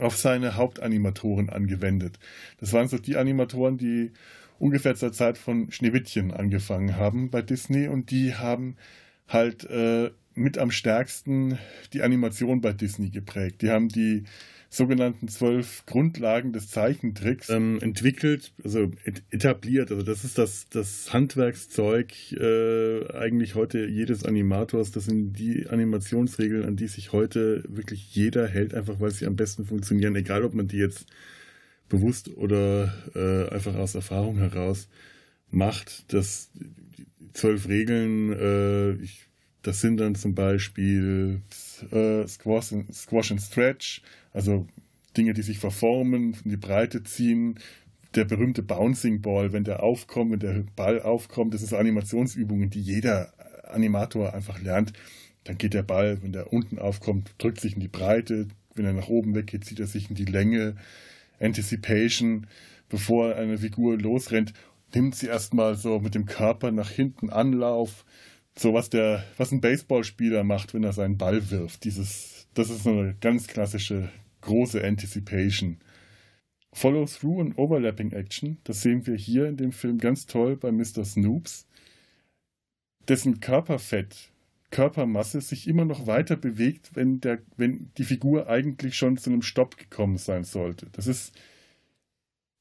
[0.00, 2.18] auf seine Hauptanimatoren angewendet.
[2.58, 4.12] Das waren so die Animatoren, die
[4.58, 8.76] ungefähr zur Zeit von Schneewittchen angefangen haben bei Disney und die haben
[9.26, 11.58] halt äh, mit am stärksten
[11.92, 13.62] die Animation bei Disney geprägt.
[13.62, 14.24] Die haben die
[14.70, 18.90] sogenannten zwölf Grundlagen des Zeichentricks ähm, entwickelt, also
[19.30, 19.90] etabliert.
[19.90, 24.92] Also das ist das, das Handwerkszeug äh, eigentlich heute jedes Animators.
[24.92, 29.36] Das sind die Animationsregeln, an die sich heute wirklich jeder hält, einfach weil sie am
[29.36, 31.06] besten funktionieren, egal ob man die jetzt
[31.88, 34.88] bewusst oder äh, einfach aus Erfahrung heraus
[35.50, 36.12] macht.
[36.12, 36.50] Das
[37.32, 39.28] zwölf Regeln, äh, ich,
[39.62, 41.40] das sind dann zum Beispiel
[41.92, 44.66] äh, Squash, and, Squash and Stretch, also
[45.16, 47.58] Dinge, die sich verformen, in die Breite ziehen.
[48.14, 52.80] Der berühmte Bouncing Ball, wenn der aufkommt, wenn der Ball aufkommt, das so Animationsübungen, die
[52.80, 53.32] jeder
[53.64, 54.92] Animator einfach lernt.
[55.44, 58.48] Dann geht der Ball, wenn der unten aufkommt, drückt sich in die Breite.
[58.74, 60.76] Wenn er nach oben weggeht, zieht er sich in die Länge.
[61.40, 62.46] Anticipation,
[62.88, 64.52] bevor eine Figur losrennt,
[64.94, 68.04] nimmt sie erstmal so mit dem Körper nach hinten Anlauf.
[68.58, 71.84] So was der, was ein Baseballspieler macht, wenn er seinen Ball wirft.
[71.84, 75.78] Dieses, das ist so eine ganz klassische große Anticipation.
[76.72, 81.04] Follow-through und Overlapping Action, das sehen wir hier in dem Film ganz toll bei Mr.
[81.04, 81.66] Snoops,
[83.08, 84.30] dessen Körperfett
[84.70, 89.42] Körpermasse sich immer noch weiter bewegt, wenn, der, wenn die Figur eigentlich schon zu einem
[89.42, 90.88] Stopp gekommen sein sollte.
[90.92, 91.32] Das ist.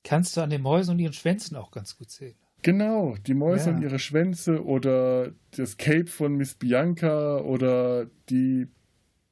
[0.03, 2.37] Kannst du an den Mäusen und ihren Schwänzen auch ganz gut sehen.
[2.67, 3.75] Genau, die Mäuse ja.
[3.77, 8.67] und ihre Schwänze oder das Cape von Miss Bianca oder die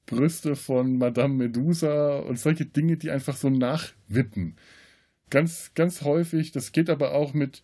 [0.05, 4.55] Brüste von Madame Medusa und solche Dinge, die einfach so nachwippen.
[5.29, 7.61] Ganz, ganz häufig, das geht aber auch mit,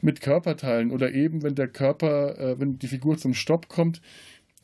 [0.00, 4.02] mit Körperteilen oder eben, wenn der Körper, äh, wenn die Figur zum Stopp kommt,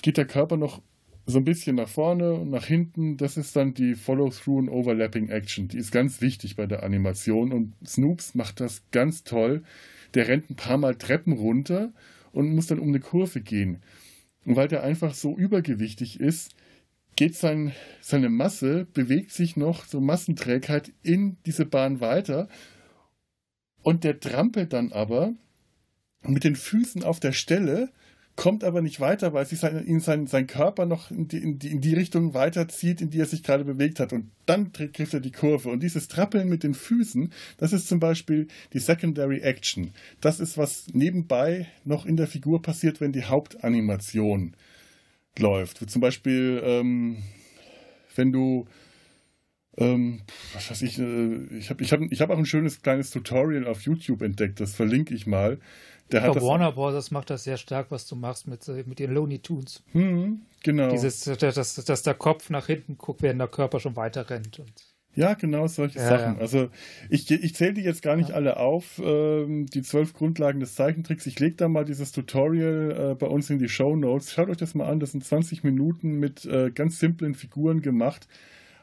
[0.02, 0.82] geht der Körper noch
[1.24, 3.16] so ein bisschen nach vorne und nach hinten.
[3.16, 5.68] Das ist dann die Follow-through und Overlapping Action.
[5.68, 9.62] Die ist ganz wichtig bei der Animation und Snoops macht das ganz toll.
[10.14, 11.92] Der rennt ein paar Mal Treppen runter
[12.32, 13.82] und muss dann um eine Kurve gehen.
[14.44, 16.54] Und weil der einfach so übergewichtig ist,
[17.16, 22.48] geht sein, seine Masse, bewegt sich noch, so Massenträgheit in diese Bahn weiter.
[23.82, 25.34] Und der trampelt dann aber
[26.22, 27.90] mit den Füßen auf der Stelle
[28.36, 31.58] kommt aber nicht weiter, weil sich sein, ihn sein, sein Körper noch in die, in,
[31.58, 34.12] die, in die Richtung weiterzieht, in die er sich gerade bewegt hat.
[34.12, 35.68] Und dann trifft er die Kurve.
[35.68, 39.92] Und dieses Trappeln mit den Füßen, das ist zum Beispiel die Secondary Action.
[40.20, 44.54] Das ist, was nebenbei noch in der Figur passiert, wenn die Hauptanimation
[45.38, 45.88] läuft.
[45.90, 47.18] Zum Beispiel, ähm,
[48.16, 48.66] wenn du
[49.76, 53.10] ähm, was weiß ich, äh, ich habe ich hab, ich hab auch ein schönes kleines
[53.10, 55.58] Tutorial auf YouTube entdeckt, das verlinke ich mal.
[56.10, 57.10] Der hat das, Warner Bros.
[57.10, 59.82] macht das sehr stark, was du machst mit, äh, mit den Looney Tunes.
[59.92, 60.90] Hm, genau.
[60.90, 64.58] Dieses, dass, dass der Kopf nach hinten guckt, während der Körper schon weiter rennt.
[64.58, 64.72] Und
[65.14, 66.34] ja, genau solche ja, Sachen.
[66.34, 66.40] Ja.
[66.40, 66.68] Also
[67.08, 68.34] ich, ich zähle die jetzt gar nicht ja.
[68.34, 71.26] alle auf, ähm, die zwölf Grundlagen des Zeichentricks.
[71.26, 74.32] Ich lege da mal dieses Tutorial äh, bei uns in die Show Notes.
[74.32, 78.26] Schaut euch das mal an, das sind 20 Minuten mit äh, ganz simplen Figuren gemacht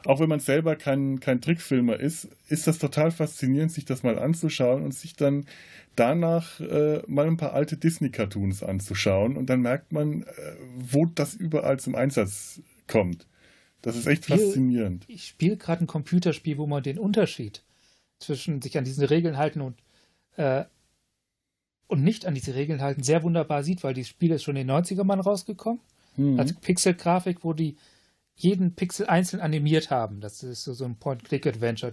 [0.05, 4.17] auch wenn man selber kein, kein Trickfilmer ist, ist das total faszinierend, sich das mal
[4.17, 5.45] anzuschauen und sich dann
[5.95, 9.35] danach äh, mal ein paar alte Disney-Cartoons anzuschauen.
[9.35, 10.25] Und dann merkt man, äh,
[10.77, 13.27] wo das überall zum Einsatz kommt.
[13.81, 15.05] Das ist echt spiel, faszinierend.
[15.07, 17.63] Ich spiele gerade ein Computerspiel, wo man den Unterschied
[18.19, 19.77] zwischen sich an diesen Regeln halten und,
[20.35, 20.65] äh,
[21.87, 24.67] und nicht an diese Regeln halten sehr wunderbar sieht, weil dieses Spiel ist schon in
[24.67, 25.81] den 90er Mann rausgekommen.
[26.17, 26.39] Mhm.
[26.39, 27.77] Als Pixel-Grafik, wo die
[28.41, 30.21] jeden Pixel einzeln animiert haben.
[30.21, 31.91] Das ist so, so ein Point-Click-Adventure,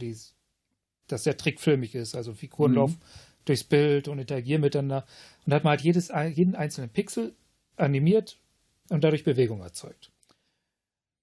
[1.08, 2.14] das sehr trickfilmig ist.
[2.14, 2.76] Also Figuren mhm.
[2.76, 3.00] laufen
[3.44, 5.04] durchs Bild und interagieren miteinander.
[5.44, 7.34] Und da hat man halt jedes, jeden einzelnen Pixel
[7.76, 8.38] animiert
[8.90, 10.10] und dadurch Bewegung erzeugt.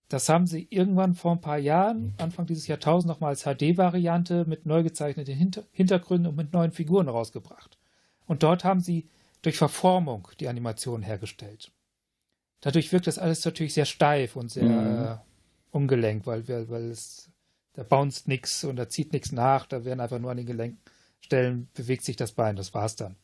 [0.10, 4.66] Das haben sie irgendwann vor ein paar Jahren, Anfang dieses Jahrtausends, nochmal als HD-Variante mit
[4.66, 7.78] neu gezeichneten Hinter Hintergründen und mit neuen Figuren rausgebracht.
[8.26, 9.08] Und dort haben sie
[9.42, 11.72] durch Verformung die Animation hergestellt.
[12.64, 15.06] Dadurch wirkt das alles natürlich sehr steif und sehr mhm.
[15.06, 15.18] äh,
[15.72, 17.30] ungelenkt, weil, weil es,
[17.74, 21.68] da bounced nichts und da zieht nichts nach, da werden einfach nur an den Gelenkstellen
[21.74, 23.18] bewegt sich das Bein, das war's dann.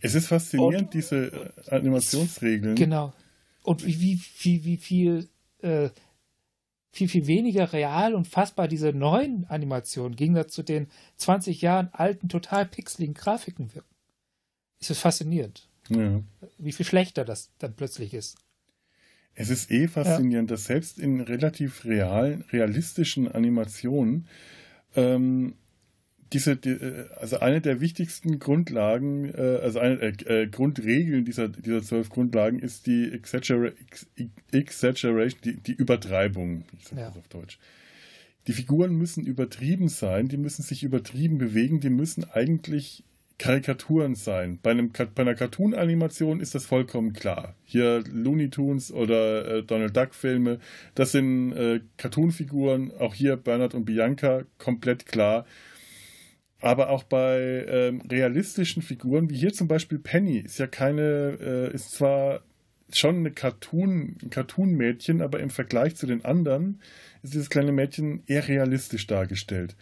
[0.00, 2.76] Es ist faszinierend, und, diese äh, Animationsregeln.
[2.76, 3.12] Genau.
[3.62, 5.28] Und wie, wie, wie, wie viel,
[5.60, 5.90] äh,
[6.90, 12.30] viel, viel weniger real und fassbar diese neuen Animationen gegen zu den 20 Jahren alten,
[12.30, 13.94] total pixeligen Grafiken wirken.
[14.80, 15.68] Ist das faszinierend.
[15.90, 16.22] Ja.
[16.56, 18.38] Wie viel schlechter das dann plötzlich ist.
[19.40, 20.56] Es ist eh faszinierend, ja.
[20.56, 24.26] dass selbst in relativ realen, realistischen Animationen
[24.96, 25.54] ähm,
[26.32, 31.48] diese, die, äh, also eine der wichtigsten Grundlagen, äh, also eine äh, äh, Grundregeln dieser,
[31.48, 33.70] dieser zwölf Grundlagen ist die Exaggera
[34.50, 37.06] Exaggeration, die, die Übertreibung, ich sage ja.
[37.06, 37.60] das auf Deutsch.
[38.48, 43.04] Die Figuren müssen übertrieben sein, die müssen sich übertrieben bewegen, die müssen eigentlich
[43.38, 44.58] Karikaturen sein.
[44.62, 47.54] Bei, einem, bei einer Cartoon-Animation ist das vollkommen klar.
[47.64, 50.58] Hier Looney Tunes oder äh, Donald Duck-Filme,
[50.96, 52.92] das sind äh, Cartoon-Figuren.
[52.98, 55.46] Auch hier Bernhard und Bianca, komplett klar.
[56.60, 61.72] Aber auch bei ähm, realistischen Figuren, wie hier zum Beispiel Penny, ist ja keine, äh,
[61.72, 62.42] ist zwar
[62.92, 66.80] schon eine Cartoon, ein Cartoon-Mädchen, aber im Vergleich zu den anderen
[67.22, 69.76] ist dieses kleine Mädchen eher realistisch dargestellt.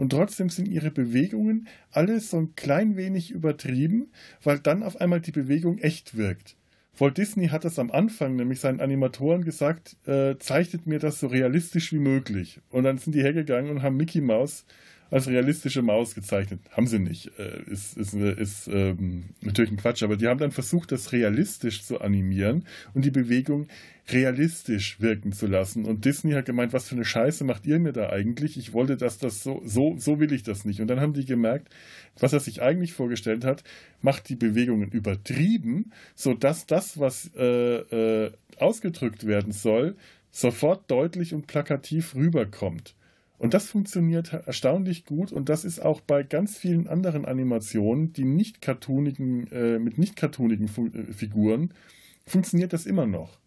[0.00, 4.08] Und trotzdem sind ihre Bewegungen alles so ein klein wenig übertrieben,
[4.42, 6.56] weil dann auf einmal die Bewegung echt wirkt.
[6.96, 11.26] Walt Disney hat das am Anfang nämlich seinen Animatoren gesagt, äh, zeichnet mir das so
[11.26, 12.62] realistisch wie möglich.
[12.70, 14.64] Und dann sind die hergegangen und haben Mickey Mouse
[15.10, 16.60] als realistische Maus gezeichnet.
[16.70, 17.38] Haben sie nicht.
[17.38, 21.84] Äh, ist, ist, ist ähm, natürlich ein Quatsch, aber die haben dann versucht, das realistisch
[21.84, 23.66] zu animieren und die Bewegung
[24.12, 25.84] realistisch wirken zu lassen.
[25.84, 28.56] Und Disney hat gemeint, was für eine Scheiße macht ihr mir da eigentlich?
[28.56, 30.80] Ich wollte, dass das so, so, so will ich das nicht.
[30.80, 31.68] Und dann haben die gemerkt,
[32.18, 33.64] was er sich eigentlich vorgestellt hat,
[34.00, 39.96] macht die Bewegungen übertrieben, sodass das, was äh, äh, ausgedrückt werden soll,
[40.30, 42.94] sofort deutlich und plakativ rüberkommt.
[43.40, 48.26] Und das funktioniert erstaunlich gut und das ist auch bei ganz vielen anderen Animationen, die
[48.26, 51.72] nicht cartoonigen, äh, mit nicht cartoonigen äh, Figuren,
[52.26, 53.39] funktioniert das immer noch.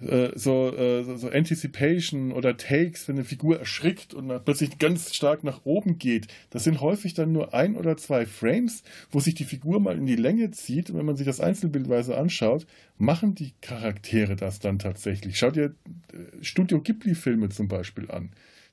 [0.00, 5.44] Äh, so, äh, so Anticipation oder Takes, wenn eine Figur erschrickt und plötzlich ganz stark
[5.44, 9.44] nach oben geht, das sind häufig dann nur ein oder zwei Frames, wo sich die
[9.44, 12.66] Figur mal in die Länge zieht und wenn man sich das einzelbildweise anschaut,
[12.98, 15.38] machen die Charaktere das dann tatsächlich.
[15.38, 15.74] Schaut dir
[16.12, 18.30] äh, Studio Ghibli-Filme zum Beispiel an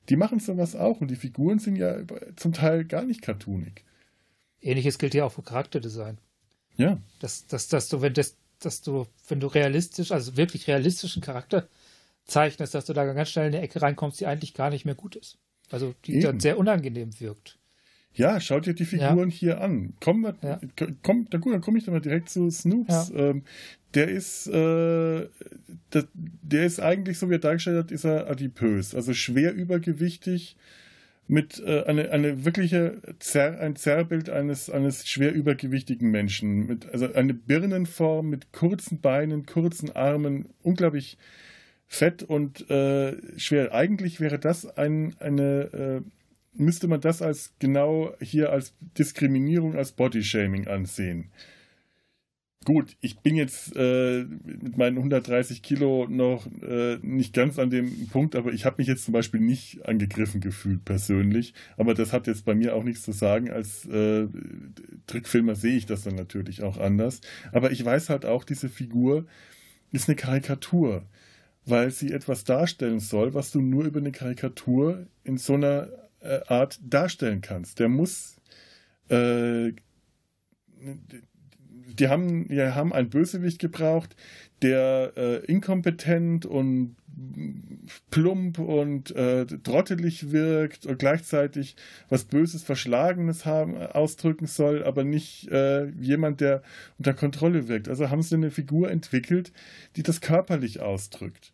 [0.08, 1.98] die machen sowas auch und die Figuren sind ja
[2.36, 3.84] zum Teil gar nicht cartoonig.
[4.60, 6.18] Ähnliches gilt ja auch für Charakterdesign.
[6.76, 6.98] Ja.
[7.20, 11.68] Dass, dass, dass du, wenn das, dass du, wenn du realistisch, also wirklich realistischen Charakter
[12.24, 14.94] zeichnest, dass du da ganz schnell in eine Ecke reinkommst, die eigentlich gar nicht mehr
[14.94, 15.38] gut ist.
[15.70, 16.22] Also die Eben.
[16.22, 17.58] dann sehr unangenehm wirkt.
[18.14, 19.34] Ja, schaut dir die Figuren ja.
[19.34, 19.94] hier an.
[20.00, 20.60] Komm, ja.
[21.02, 23.08] komm, na gut, dann komme ich dann mal direkt zu Snoops.
[23.08, 23.30] Ja.
[23.30, 23.44] Ähm,
[23.94, 25.28] der ist, äh,
[25.92, 30.56] der, der, ist eigentlich, so wie er dargestellt hat, ist er adipös, also schwer übergewichtig,
[31.32, 36.66] mit äh, eine, eine wirkliche Zer, ein Zerrbild eines, eines schwer übergewichtigen Menschen.
[36.66, 41.16] Mit, also eine Birnenform mit kurzen Beinen, kurzen Armen, unglaublich
[41.86, 43.72] fett und äh, schwer.
[43.72, 46.00] Eigentlich wäre das ein, eine, äh,
[46.52, 51.30] müsste man das als genau hier als Diskriminierung, als Bodyshaming ansehen.
[52.64, 58.06] Gut, ich bin jetzt äh, mit meinen 130 Kilo noch äh, nicht ganz an dem
[58.08, 61.54] Punkt, aber ich habe mich jetzt zum Beispiel nicht angegriffen gefühlt persönlich.
[61.76, 63.50] Aber das hat jetzt bei mir auch nichts zu sagen.
[63.50, 64.28] Als äh,
[65.08, 67.20] Trickfilmer sehe ich das dann natürlich auch anders.
[67.50, 69.26] Aber ich weiß halt auch, diese Figur
[69.90, 71.04] ist eine Karikatur,
[71.66, 75.88] weil sie etwas darstellen soll, was du nur über eine Karikatur in so einer
[76.20, 77.80] äh, Art darstellen kannst.
[77.80, 78.36] Der muss
[79.08, 79.72] äh,
[81.96, 84.16] die haben, die haben einen Bösewicht gebraucht,
[84.62, 86.96] der äh, inkompetent und
[88.10, 91.76] plump und äh, trottelig wirkt und gleichzeitig
[92.08, 96.62] was Böses, Verschlagenes haben, ausdrücken soll, aber nicht äh, jemand, der
[96.98, 97.88] unter Kontrolle wirkt.
[97.88, 99.52] Also haben sie eine Figur entwickelt,
[99.96, 101.52] die das körperlich ausdrückt,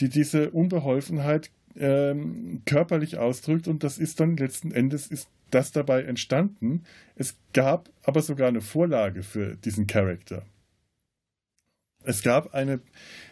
[0.00, 6.02] die diese Unbeholfenheit ähm, körperlich ausdrückt und das ist dann letzten Endes ist das dabei
[6.02, 6.84] entstanden.
[7.14, 10.44] Es gab aber sogar eine Vorlage für diesen Charakter.
[12.04, 12.80] Es gab eine,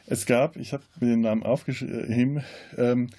[0.06, 2.42] es gab, ich habe mir den Namen aufgeschrieben,
[2.76, 3.10] ähm,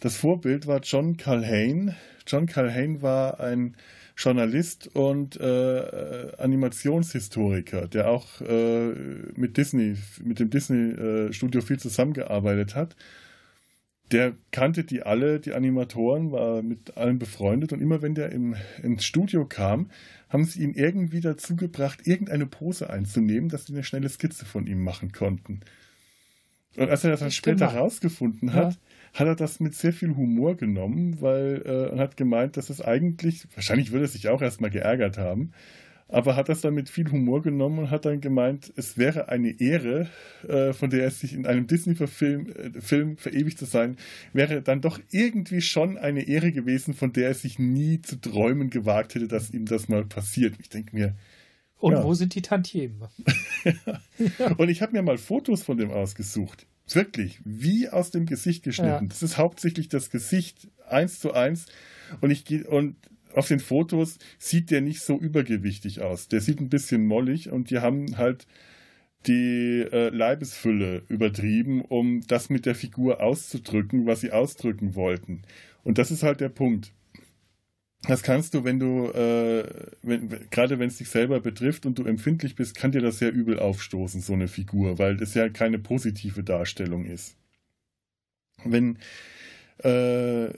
[0.00, 1.96] das Vorbild war John Calhane.
[2.26, 3.76] John Calhane war ein
[4.16, 8.88] Journalist und äh, Animationshistoriker, der auch äh,
[9.36, 12.96] mit Disney, mit dem Disney-Studio äh, viel zusammengearbeitet hat
[14.12, 18.54] der kannte die alle, die Animatoren, war mit allen befreundet und immer wenn der im,
[18.82, 19.90] ins Studio kam,
[20.28, 24.66] haben sie ihn irgendwie dazu gebracht, irgendeine Pose einzunehmen, dass sie eine schnelle Skizze von
[24.66, 25.60] ihm machen konnten.
[26.76, 28.80] Und als er das dann später herausgefunden hat, ja.
[29.20, 32.80] hat er das mit sehr viel Humor genommen, weil äh, und hat gemeint, dass es
[32.80, 35.52] eigentlich, wahrscheinlich würde er sich auch erstmal geärgert haben,
[36.12, 39.60] aber hat das dann mit viel Humor genommen und hat dann gemeint, es wäre eine
[39.60, 40.08] Ehre,
[40.46, 43.96] äh, von der er sich in einem Disney-Film äh, Film verewigt zu sein,
[44.32, 48.68] wäre dann doch irgendwie schon eine Ehre gewesen, von der er sich nie zu träumen
[48.68, 50.54] gewagt hätte, dass ihm das mal passiert.
[50.60, 51.14] Ich denke mir,
[51.78, 52.04] Und ja.
[52.04, 53.08] wo sind die Tantiemen?
[54.58, 56.66] Und ich habe mir mal Fotos von dem ausgesucht.
[56.92, 59.04] Wirklich, wie aus dem Gesicht geschnitten.
[59.04, 59.08] Ja.
[59.08, 61.66] Das ist hauptsächlich das Gesicht eins zu eins.
[62.20, 62.96] Und ich und
[63.34, 66.28] auf den Fotos sieht der nicht so übergewichtig aus.
[66.28, 68.46] Der sieht ein bisschen mollig und die haben halt
[69.26, 75.42] die äh, Leibesfülle übertrieben, um das mit der Figur auszudrücken, was sie ausdrücken wollten.
[75.84, 76.92] Und das ist halt der Punkt.
[78.08, 79.64] Das kannst du, wenn du, äh,
[80.02, 83.32] wenn, gerade wenn es dich selber betrifft und du empfindlich bist, kann dir das sehr
[83.32, 87.36] übel aufstoßen, so eine Figur, weil es ja keine positive Darstellung ist.
[88.64, 88.98] Wenn,
[89.78, 90.48] äh,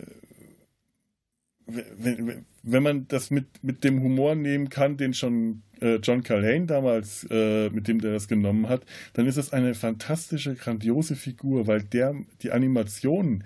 [1.66, 6.66] wenn, wenn man das mit, mit dem Humor nehmen kann, den schon äh, John Calhane
[6.66, 8.82] damals, äh, mit dem der das genommen hat,
[9.14, 13.44] dann ist es eine fantastische, grandiose Figur, weil der die Animationen,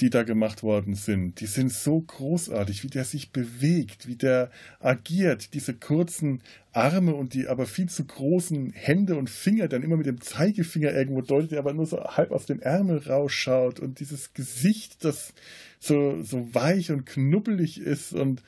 [0.00, 4.50] die da gemacht worden sind, die sind so großartig, wie der sich bewegt, wie der
[4.78, 6.40] agiert, diese kurzen
[6.72, 10.94] Arme und die aber viel zu großen Hände und Finger, dann immer mit dem Zeigefinger
[10.94, 15.34] irgendwo deutet, der aber nur so halb aus dem Ärmel rausschaut und dieses Gesicht, das
[15.80, 18.42] so, so weich und knubbelig ist und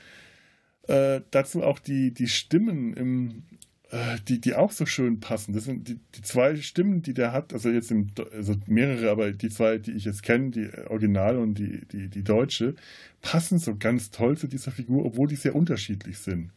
[0.87, 3.43] äh, dazu auch die, die Stimmen im,
[3.91, 5.55] äh, die, die auch so schön passen.
[5.55, 9.33] Das sind die, die zwei Stimmen, die der hat, also jetzt im, also mehrere, aber
[9.33, 12.75] die zwei, die ich jetzt kenne, die Original und die, die, die deutsche,
[13.23, 16.53] passen so ganz toll zu dieser Figur, obwohl die sehr unterschiedlich sind.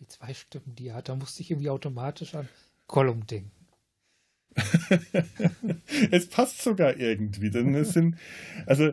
[0.00, 2.48] Die zwei Stimmen, die er hat, da musste ich irgendwie automatisch an
[2.88, 3.50] Gollum denken.
[6.10, 8.16] es passt sogar irgendwie, denn es sind,
[8.64, 8.92] also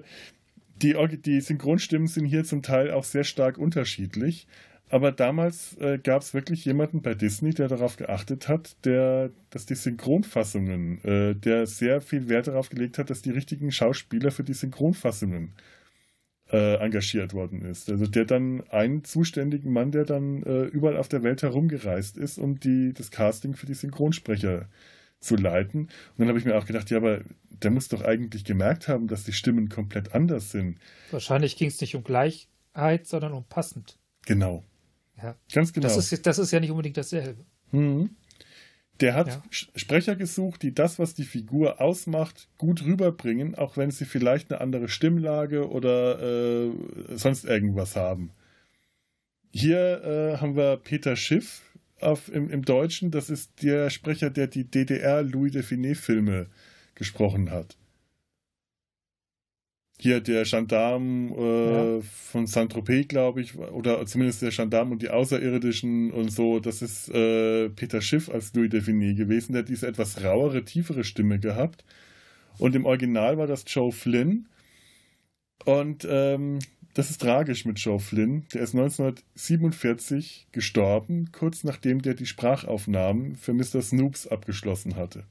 [0.84, 4.47] die, die Synchronstimmen sind hier zum Teil auch sehr stark unterschiedlich.
[4.89, 9.65] Aber damals äh, gab es wirklich jemanden bei Disney, der darauf geachtet hat, der, dass
[9.65, 14.43] die Synchronfassungen, äh, der sehr viel Wert darauf gelegt hat, dass die richtigen Schauspieler für
[14.43, 15.53] die Synchronfassungen
[16.51, 17.89] äh, engagiert worden ist.
[17.89, 22.38] Also der dann einen zuständigen Mann, der dann äh, überall auf der Welt herumgereist ist,
[22.38, 24.67] um die, das Casting für die Synchronsprecher
[25.24, 25.82] zu leiten.
[25.82, 29.07] Und dann habe ich mir auch gedacht, ja, aber der muss doch eigentlich gemerkt haben,
[29.07, 30.78] dass die Stimmen komplett anders sind.
[31.11, 33.97] Wahrscheinlich ging es nicht um Gleichheit, sondern um passend.
[34.26, 34.63] Genau.
[35.21, 35.36] Ja.
[35.51, 35.88] Ganz genau.
[35.88, 37.45] Das ist, das ist ja nicht unbedingt dasselbe.
[37.71, 38.11] Mhm.
[38.99, 39.43] Der hat ja.
[39.49, 44.61] Sprecher gesucht, die das, was die Figur ausmacht, gut rüberbringen, auch wenn sie vielleicht eine
[44.61, 46.71] andere Stimmlage oder äh,
[47.15, 48.32] sonst irgendwas haben.
[49.51, 51.61] Hier äh, haben wir Peter Schiff
[51.99, 53.11] auf, im, im, Deutschen.
[53.11, 56.47] Das ist der Sprecher, der die DDR Louis de Finet-Filme
[56.95, 57.77] gesprochen hat
[60.03, 62.01] hier der Gendarm äh, ja.
[62.01, 67.07] von Saint-Tropez, glaube ich, oder zumindest der Gendarm und die Außerirdischen und so, das ist
[67.09, 69.53] äh, Peter Schiff als Louis Defini gewesen.
[69.53, 71.85] Der hat diese etwas rauere, tiefere Stimme gehabt.
[72.57, 74.47] Und im Original war das Joe Flynn.
[75.63, 76.59] Und ähm,
[76.93, 78.45] das ist tragisch mit Joe Flynn.
[78.53, 83.81] Der ist 1947 gestorben, kurz nachdem der die Sprachaufnahmen für Mr.
[83.81, 85.25] Snoops abgeschlossen hatte.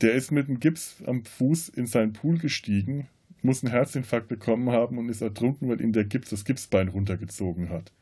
[0.00, 3.08] Der ist mit einem Gips am Fuß in seinen Pool gestiegen
[3.46, 7.70] muss einen Herzinfarkt bekommen haben und ist ertrunken, weil ihm der Gips das Gipsbein runtergezogen
[7.70, 7.92] hat.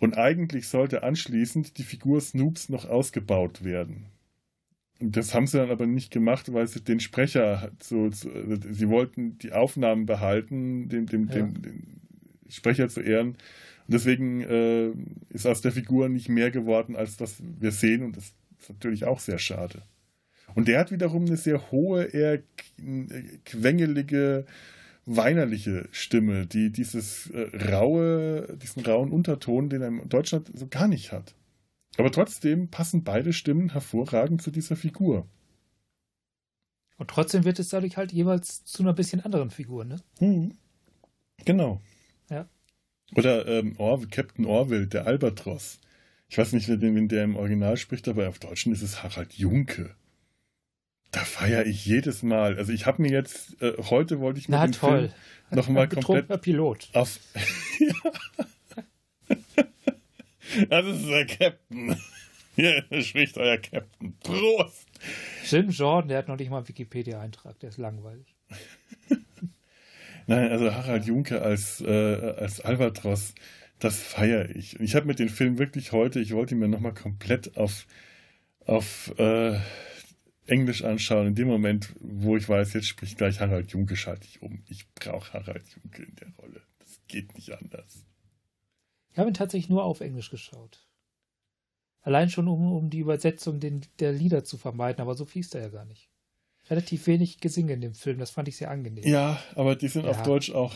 [0.00, 4.06] Und eigentlich sollte anschließend die Figur Snoops noch ausgebaut werden.
[5.00, 8.28] Das haben sie dann aber nicht gemacht, weil sie den Sprecher so, so
[8.70, 11.34] sie wollten die Aufnahmen behalten, dem, dem, ja.
[11.34, 11.82] dem, dem
[12.48, 13.28] Sprecher zu ehren.
[13.28, 14.90] Und deswegen äh,
[15.30, 18.02] ist aus der Figur nicht mehr geworden, als was wir sehen.
[18.02, 19.82] Und das ist natürlich auch sehr schade.
[20.54, 22.42] Und der hat wiederum eine sehr hohe, eher
[23.44, 24.44] quengelige,
[25.06, 30.88] weinerliche Stimme, die dieses äh, raue, diesen rauen Unterton, den er in Deutschland so gar
[30.88, 31.34] nicht hat.
[31.96, 35.26] Aber trotzdem passen beide Stimmen hervorragend zu dieser Figur.
[36.96, 39.96] Und trotzdem wird es dadurch halt jeweils zu einer bisschen anderen Figur, ne?
[40.18, 40.54] Hm.
[41.44, 41.80] Genau.
[42.28, 42.48] Ja.
[43.16, 45.80] Oder ähm, Or Captain Orville, der Albatros.
[46.28, 49.96] Ich weiß nicht, wen der im Original spricht, aber auf Deutschen ist es Harald Junke.
[51.10, 52.56] Da feiere ich jedes Mal.
[52.56, 55.08] Also ich habe mir jetzt, äh, heute wollte ich mir den toll.
[55.08, 56.88] Film nochmal komplett Pilot.
[56.92, 57.18] auf...
[60.68, 61.96] das ist der Captain.
[62.56, 64.14] Hier spricht euer Captain.
[64.20, 64.86] Prost!
[65.48, 68.34] Jim Jordan, der hat noch nicht mal einen Wikipedia-Eintrag, der ist langweilig.
[70.26, 73.34] Nein, also Harald Junke als, äh, als Albatros,
[73.78, 74.78] das feiere ich.
[74.78, 77.86] Und ich habe mir den Film wirklich heute, ich wollte ihn mir nochmal komplett auf,
[78.66, 79.58] auf äh,
[80.46, 81.28] Englisch anschauen.
[81.28, 84.62] In dem Moment, wo ich weiß, jetzt spricht gleich Harald Junke, schalte ich um.
[84.68, 86.60] Ich brauche Harald Junke in der Rolle.
[86.80, 88.04] Das geht nicht anders.
[89.12, 90.86] Ich habe ihn tatsächlich nur auf Englisch geschaut.
[92.02, 95.62] Allein schon, um, um die Übersetzung den, der Lieder zu vermeiden, aber so fließt er
[95.62, 96.08] ja gar nicht.
[96.70, 99.04] Relativ wenig Gesinge in dem Film, das fand ich sehr angenehm.
[99.04, 100.10] Ja, aber die sind ja.
[100.10, 100.74] auf Deutsch auch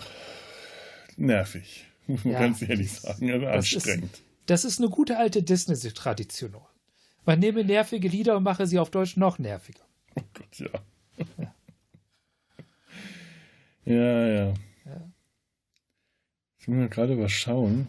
[1.16, 4.12] nervig, muss man ja, ganz ehrlich sagen, also anstrengend.
[4.12, 6.56] Ist, Das ist eine gute alte Disney-Tradition.
[7.24, 9.84] Man nehme nervige Lieder und mache sie auf Deutsch noch nerviger.
[10.16, 10.68] Oh Gott, ja.
[13.86, 14.46] Ja, ja.
[14.46, 14.54] ja.
[16.64, 17.88] Ich muss mal gerade was schauen.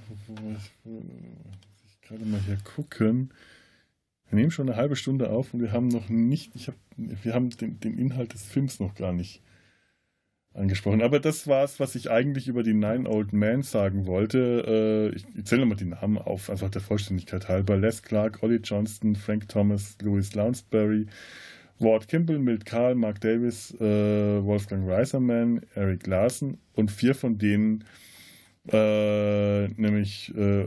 [0.83, 3.33] Ich gerade mal hier gucken.
[4.27, 7.33] Wir nehmen schon eine halbe Stunde auf und wir haben noch nicht, ich hab, wir
[7.33, 9.41] haben den, den Inhalt des Films noch gar nicht
[10.53, 11.01] angesprochen.
[11.01, 14.65] Aber das war es, was ich eigentlich über die Nine Old Men sagen wollte.
[15.13, 17.77] Äh, ich, ich zähle mal die Namen auf, einfach der Vollständigkeit halber.
[17.77, 21.07] Les Clark, Ollie Johnston, Frank Thomas, Louis Lounsbury,
[21.79, 27.85] Ward Kimball, Milt Karl, Mark Davis, äh, Wolfgang Reiserman, Eric Larson und vier von denen,
[28.71, 30.65] äh, nämlich äh,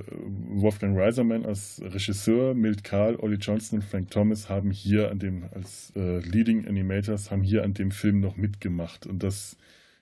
[0.51, 5.45] Wolfgang Reiserman als Regisseur, Milt Karl, Ollie Johnston und Frank Thomas haben hier an dem,
[5.53, 9.07] als äh, Leading Animators, haben hier an dem Film noch mitgemacht.
[9.07, 9.57] Und das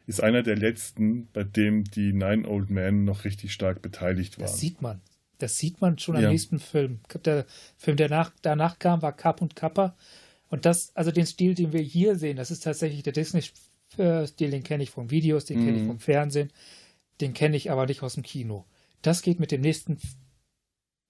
[0.06, 4.46] ist einer der letzten, bei dem die Nine Old Men noch richtig stark beteiligt waren.
[4.46, 5.00] Das sieht man.
[5.38, 6.30] Das sieht man schon am ja.
[6.30, 7.00] nächsten Film.
[7.24, 7.44] Der
[7.76, 9.94] Film, der nach, danach kam, war Kapp und Kappa.
[10.48, 14.62] Und das, also den Stil, den wir hier sehen, das ist tatsächlich der Disney-Stil, den
[14.62, 15.64] kenne ich von Videos, den mhm.
[15.64, 16.50] kenne ich vom Fernsehen,
[17.20, 18.66] den kenne ich aber nicht aus dem Kino.
[19.02, 19.98] Das geht mit dem nächsten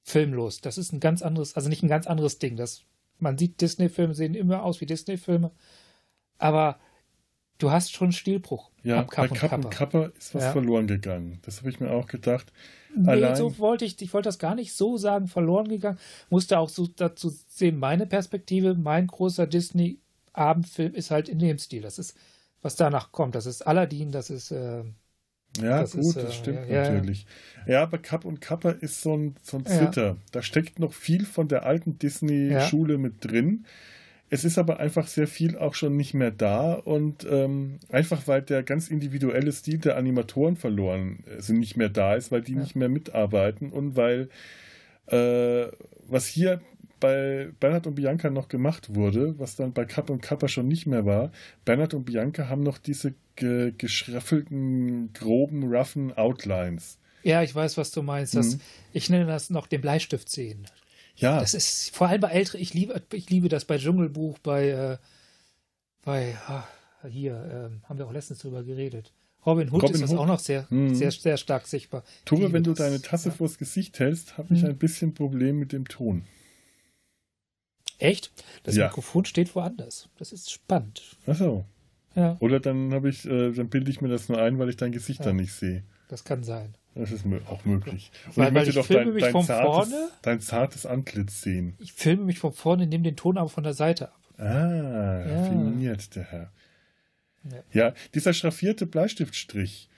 [0.02, 0.60] Film los.
[0.60, 2.56] Das ist ein ganz anderes, also nicht ein ganz anderes Ding.
[2.56, 2.82] Das,
[3.18, 5.50] man sieht, Disney-Filme sehen immer aus wie Disney-Filme,
[6.38, 6.78] aber
[7.58, 8.70] du hast schon einen Stilbruch.
[8.82, 10.52] Ja, Cup bei Cup und Kappa ist was ja.
[10.52, 11.40] verloren gegangen.
[11.42, 12.52] Das habe ich mir auch gedacht.
[12.94, 15.98] Nee, Allein, so wollte ich, ich wollte das gar nicht so sagen, verloren gegangen.
[16.30, 21.82] Musste auch so dazu sehen, meine Perspektive, mein großer Disney-Abendfilm ist halt in dem Stil.
[21.82, 22.16] Das ist,
[22.62, 23.34] was danach kommt.
[23.34, 24.50] Das ist Aladdin, das ist.
[24.50, 24.84] Äh,
[25.62, 27.26] ja, das gut, ist, äh, das stimmt ja, natürlich.
[27.66, 27.82] Ja.
[27.82, 30.06] aber Cup und Kappa ist so ein, so ein Zitter.
[30.06, 30.16] Ja.
[30.32, 33.64] Da steckt noch viel von der alten Disney-Schule mit drin.
[34.28, 38.42] Es ist aber einfach sehr viel auch schon nicht mehr da und ähm, einfach weil
[38.42, 42.60] der ganz individuelle Stil der Animatoren verloren also nicht mehr da ist, weil die ja.
[42.60, 44.28] nicht mehr mitarbeiten und weil
[45.06, 45.66] äh,
[46.08, 46.60] was hier
[46.98, 50.86] bei Bernhard und Bianca noch gemacht wurde, was dann bei Kapp und Kappa schon nicht
[50.86, 51.30] mehr war.
[51.64, 56.98] Bernhard und Bianca haben noch diese ge geschraffelten, groben, roughen Outlines.
[57.22, 58.34] Ja, ich weiß, was du meinst.
[58.34, 58.60] Das, mhm.
[58.92, 60.66] Ich nenne das noch den Bleistift sehen.
[61.16, 61.40] Ja.
[61.40, 64.98] Das ist vor allem bei älteren, ich liebe, ich liebe das bei Dschungelbuch, bei, äh,
[66.04, 66.66] bei ach,
[67.08, 69.12] hier, äh, haben wir auch letztens drüber geredet.
[69.44, 70.18] Robin Hood Robin ist das Hood.
[70.18, 70.94] auch noch sehr, hm.
[70.94, 72.04] sehr, sehr stark sichtbar.
[72.24, 73.34] Tore, wenn du deine Tasse ja.
[73.34, 74.70] vors Gesicht hältst, habe ich hm.
[74.70, 76.24] ein bisschen Problem mit dem Ton.
[77.98, 78.32] Echt?
[78.64, 78.86] Das ja.
[78.86, 80.08] Mikrofon steht woanders.
[80.18, 81.16] Das ist spannend.
[81.26, 81.64] Ach so.
[82.16, 82.36] Ja.
[82.40, 84.90] Oder dann habe ich, äh, dann bilde ich mir das nur ein, weil ich dein
[84.90, 85.26] Gesicht ja.
[85.26, 85.84] dann nicht sehe.
[86.08, 86.74] Das kann sein.
[86.94, 88.10] Das ist auch möglich.
[88.28, 91.74] Und weil, ich möchte doch dein, dein, zartes, vorne, dein, zartes, Antlitz sehen.
[91.78, 94.20] Ich filme mich von vorne, nehme den Ton aber von der Seite ab.
[94.38, 95.18] Ah, ja.
[95.20, 96.52] raffiniert, der Herr.
[97.44, 97.62] Ja.
[97.72, 99.88] ja, dieser schraffierte Bleistiftstrich,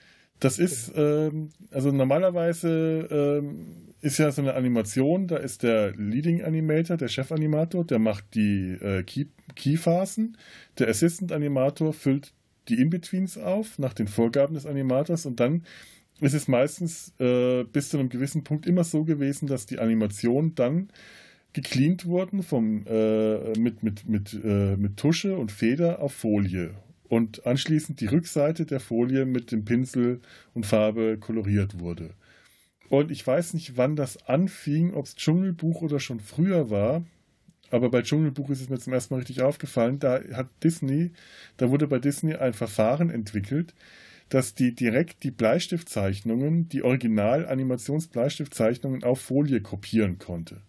[0.41, 6.43] das ist, ähm, also normalerweise ähm, ist ja so eine Animation, da ist der Leading
[6.43, 9.27] Animator, der Chefanimator, der macht die äh, Key
[9.57, 10.37] Keyphasen,
[10.79, 12.33] der Assistant Animator füllt
[12.69, 15.65] die In-Betweens auf nach den Vorgaben des Animators und dann
[16.21, 20.55] ist es meistens äh, bis zu einem gewissen Punkt immer so gewesen, dass die Animationen
[20.55, 20.91] dann
[21.53, 26.75] gecleant wurden vom, äh, mit, mit, mit, äh, mit Tusche und Feder auf Folie
[27.09, 30.21] und anschließend die Rückseite der Folie mit dem Pinsel
[30.55, 32.15] und Farbe koloriert wurde.
[32.89, 37.05] Und ich weiß nicht, wann das anfing, ob es Dschungelbuch oder schon früher war,
[37.71, 39.99] aber bei Dschungelbuch ist es mir zum ersten Mal richtig aufgefallen.
[39.99, 41.11] Da hat Disney,
[41.59, 43.75] da wurde bei Disney ein Verfahren entwickelt,
[44.31, 50.63] dass die direkt die Bleistiftzeichnungen, die Original-Animationsbleistiftzeichnungen auf Folie kopieren konnte.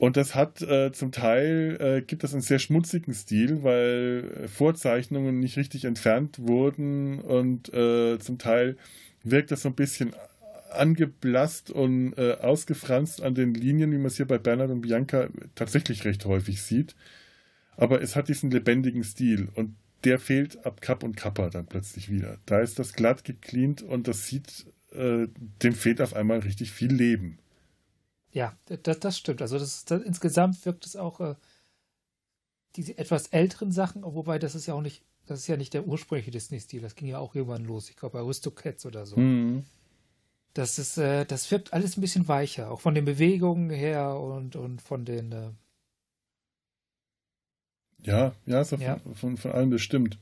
[0.00, 5.40] Und das hat äh, zum Teil, äh, gibt das einen sehr schmutzigen Stil, weil Vorzeichnungen
[5.40, 8.78] nicht richtig entfernt wurden und äh, zum Teil
[9.24, 10.14] wirkt das so ein bisschen
[10.70, 15.28] angeblasst und äh, ausgefranst an den Linien, wie man es hier bei Bernhard und Bianca
[15.54, 16.96] tatsächlich recht häufig sieht.
[17.76, 19.74] Aber es hat diesen lebendigen Stil und
[20.04, 22.38] der fehlt ab Cup und Kappa dann plötzlich wieder.
[22.46, 25.26] Da ist das glatt gecleant und das sieht, äh,
[25.62, 27.38] dem fehlt auf einmal richtig viel Leben.
[28.32, 29.42] Ja, das, das stimmt.
[29.42, 31.34] Also das, das, insgesamt wirkt es auch äh,
[32.76, 35.86] diese etwas älteren Sachen, wobei das ist ja auch nicht, das ist ja nicht der
[35.86, 36.80] ursprüngliche Disney-Stil.
[36.80, 37.90] Das ging ja auch irgendwann los.
[37.90, 39.16] Ich glaube bei Aristocats oder so.
[39.16, 39.64] Mhm.
[40.54, 44.56] Das ist, äh, das wirkt alles ein bisschen weicher, auch von den Bewegungen her und,
[44.56, 45.50] und von den äh,
[48.02, 48.96] ja, ja, so ja.
[48.98, 50.18] Von, von, von allem bestimmt.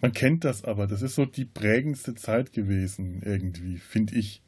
[0.00, 4.42] Man kennt das aber, das ist so die prägendste Zeit gewesen, irgendwie, finde ich.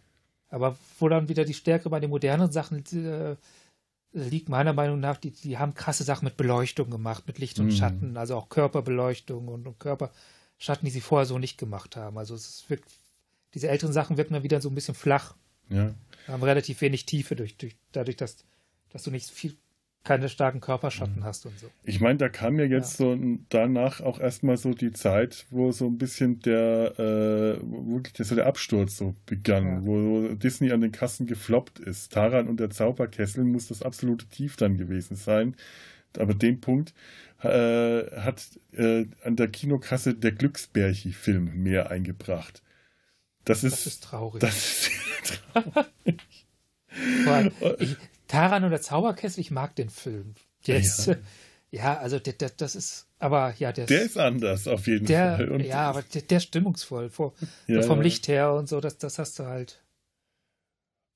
[0.52, 3.36] Aber wo dann wieder die Stärke bei den modernen Sachen äh,
[4.12, 7.66] liegt, meiner Meinung nach, die, die haben krasse Sachen mit Beleuchtung gemacht, mit Licht und
[7.66, 7.72] mhm.
[7.72, 12.18] Schatten, also auch Körperbeleuchtung und, und Körperschatten, die sie vorher so nicht gemacht haben.
[12.18, 12.84] Also es wirkt,
[13.54, 15.34] diese älteren Sachen wirken dann wieder so ein bisschen flach.
[15.70, 15.94] Ja.
[16.28, 18.44] Haben relativ wenig Tiefe durch, durch, dadurch, dass,
[18.90, 19.56] dass du nicht viel
[20.04, 21.24] keine starken Körperschatten mhm.
[21.24, 21.70] hast und so.
[21.84, 23.06] Ich meine, da kam ja jetzt ja.
[23.06, 28.34] so danach auch erstmal so die Zeit, wo so ein bisschen der äh, wirklich so
[28.34, 29.86] der Absturz so begann, ja.
[29.86, 32.12] wo Disney an den Kassen gefloppt ist.
[32.12, 35.54] Taran und der Zauberkessel muss das absolute Tief dann gewesen sein.
[36.18, 36.92] Aber den Punkt
[37.42, 38.42] äh, hat
[38.72, 42.62] äh, an der Kinokasse der Glücksbärchi-Film mehr eingebracht.
[43.44, 44.40] Das ist, das ist traurig.
[44.40, 46.18] Das ist traurig.
[47.80, 47.96] ich,
[48.32, 50.34] Taran und der Zauberkessel, ich mag den Film.
[50.66, 50.80] Der ja.
[50.80, 51.10] ist,
[51.70, 55.36] ja, also der, der, das ist, aber ja, der, der ist, anders auf jeden der,
[55.36, 55.50] Fall.
[55.50, 57.34] Und ja, aber der, der ist stimmungsvoll, vor,
[57.66, 59.82] ja, vom Licht her und so, das, das hast du halt.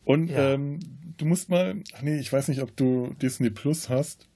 [0.04, 0.78] Und ähm,
[1.16, 4.28] du musst mal, ach nee, ich weiß nicht, ob du Disney Plus hast.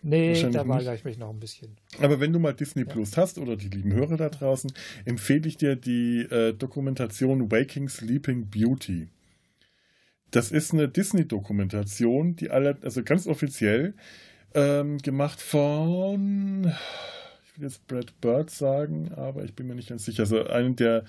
[0.00, 1.76] Nee, da weigere ich mich noch ein bisschen.
[2.00, 2.88] Aber wenn du mal Disney ja.
[2.88, 4.72] Plus hast oder die lieben Hörer da draußen,
[5.04, 9.08] empfehle ich dir die äh, Dokumentation Waking Sleeping Beauty.
[10.30, 13.94] Das ist eine Disney-Dokumentation, die alle, also ganz offiziell
[14.54, 16.72] ähm, gemacht von,
[17.44, 20.22] ich will jetzt Brad Bird sagen, aber ich bin mir nicht ganz sicher.
[20.22, 21.04] Also einen der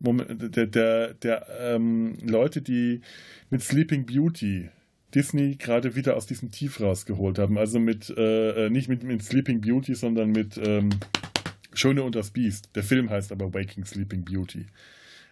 [0.00, 3.02] der, der, der ähm, Leute, die
[3.50, 4.70] mit Sleeping Beauty
[5.14, 7.58] Disney gerade wieder aus diesem Tief rausgeholt haben.
[7.58, 10.90] Also mit, äh, äh, nicht mit, mit Sleeping Beauty, sondern mit ähm,
[11.72, 12.70] Schöne und das Biest.
[12.74, 14.66] Der Film heißt aber Waking Sleeping Beauty.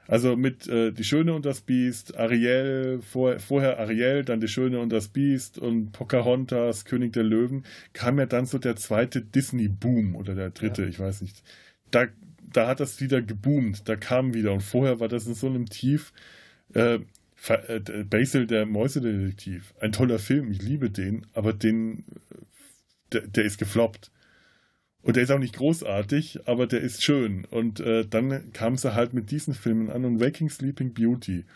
[0.09, 4.81] Also mit äh, Die Schöne und das Biest, Ariel, vor, vorher Ariel, dann Die Schöne
[4.81, 10.17] und das Biest und Pocahontas, König der Löwen, kam ja dann so der zweite Disney-Boom
[10.17, 10.89] oder der dritte, ja.
[10.89, 11.43] ich weiß nicht.
[11.91, 12.07] Da,
[12.51, 15.67] da hat das wieder geboomt, da kam wieder und vorher war das in so einem
[15.67, 16.15] Tief.
[16.73, 17.01] Äh,
[17.47, 22.05] äh Basil, der Mäusedetektiv, ein toller Film, ich liebe den, aber den,
[23.13, 24.11] der, der ist gefloppt.
[25.09, 27.47] Und der ist auch nicht großartig, aber der ist schön.
[27.47, 31.47] Und äh, dann kam sie halt mit diesen Filmen an und Waking Sleeping Beauty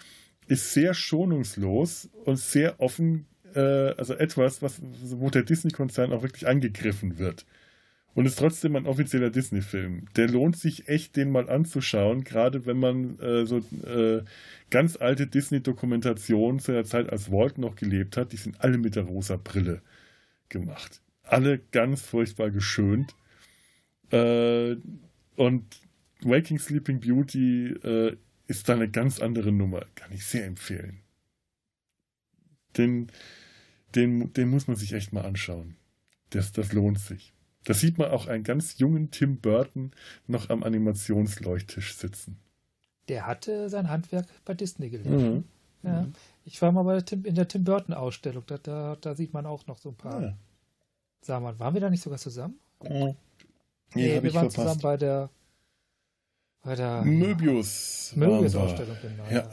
[0.46, 6.48] ist sehr schonungslos und sehr offen, äh, also etwas, was, wo der Disney-Konzern auch wirklich
[6.48, 7.44] angegriffen wird.
[8.14, 10.06] Und ist trotzdem ein offizieller Disney-Film.
[10.16, 14.22] Der lohnt sich echt, den mal anzuschauen, gerade wenn man äh, so äh,
[14.70, 18.96] ganz alte Disney-Dokumentationen zu der Zeit, als Walt noch gelebt hat, die sind alle mit
[18.96, 19.82] der rosa Brille
[20.48, 21.02] gemacht.
[21.22, 23.14] Alle ganz furchtbar geschönt.
[24.12, 24.76] Äh,
[25.36, 25.64] und
[26.20, 29.84] Waking Sleeping Beauty äh, ist da eine ganz andere Nummer.
[29.94, 31.00] Kann ich sehr empfehlen.
[32.76, 33.10] Den,
[33.94, 35.76] den, den muss man sich echt mal anschauen.
[36.30, 37.32] Das, das lohnt sich.
[37.64, 39.92] Da sieht man auch einen ganz jungen Tim Burton
[40.26, 42.38] noch am Animationsleuchttisch sitzen.
[43.08, 45.22] Der hatte sein Handwerk bei Disney gelernt.
[45.22, 45.44] Mhm.
[45.84, 46.08] Ja.
[46.44, 48.44] Ich war mal bei der Tim, in der Tim Burton Ausstellung.
[48.46, 50.22] Da, da, da, sieht man auch noch so ein paar.
[50.22, 50.38] Ja.
[51.20, 52.58] Sag mal, waren wir da nicht sogar zusammen?
[52.80, 53.14] Oh.
[53.94, 54.54] Nee, nee wir waren verpasst.
[54.54, 55.30] zusammen bei der
[56.62, 58.12] bei der Möbius.
[58.14, 59.24] Möbius Ausstellung, genau.
[59.30, 59.48] Ja.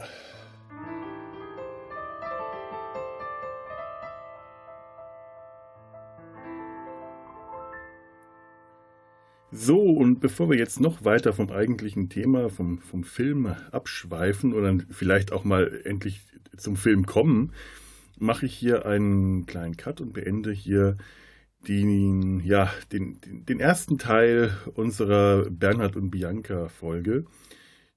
[9.52, 14.78] So, und bevor wir jetzt noch weiter vom eigentlichen Thema, vom, vom Film abschweifen oder
[14.90, 16.20] vielleicht auch mal endlich
[16.56, 17.52] zum Film kommen,
[18.16, 20.96] mache ich hier einen kleinen Cut und beende hier
[21.68, 27.24] den, ja, den, den, ersten Teil unserer Bernhard und Bianca Folge.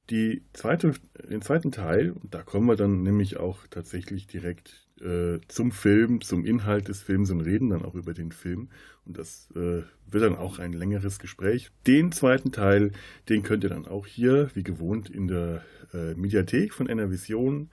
[0.10, 0.94] Die zweite,
[1.30, 6.22] den zweiten Teil, und da kommen wir dann nämlich auch tatsächlich direkt äh, zum Film,
[6.22, 8.70] zum Inhalt des Films und reden dann auch über den Film.
[9.06, 11.72] Und das äh, wird dann auch ein längeres Gespräch.
[11.88, 12.92] Den zweiten Teil,
[13.30, 17.70] den könnt ihr dann auch hier, wie gewohnt, in der äh, Mediathek von NRVision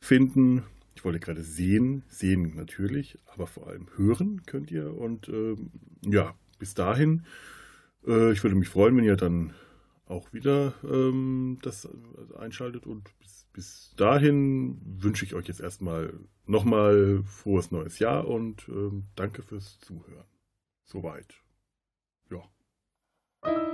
[0.00, 0.62] finden.
[0.94, 4.96] Ich wollte gerade sehen, sehen natürlich, aber vor allem hören könnt ihr.
[4.96, 5.56] Und äh,
[6.06, 7.26] ja, bis dahin,
[8.06, 9.54] äh, ich würde mich freuen, wenn ihr dann
[10.06, 11.88] auch wieder ähm, das
[12.36, 12.86] einschaltet.
[12.86, 16.12] Und bis, bis dahin wünsche ich euch jetzt erstmal
[16.46, 20.26] nochmal frohes neues Jahr und ähm, danke fürs Zuhören.
[20.84, 21.34] Soweit.
[22.30, 23.73] Ja.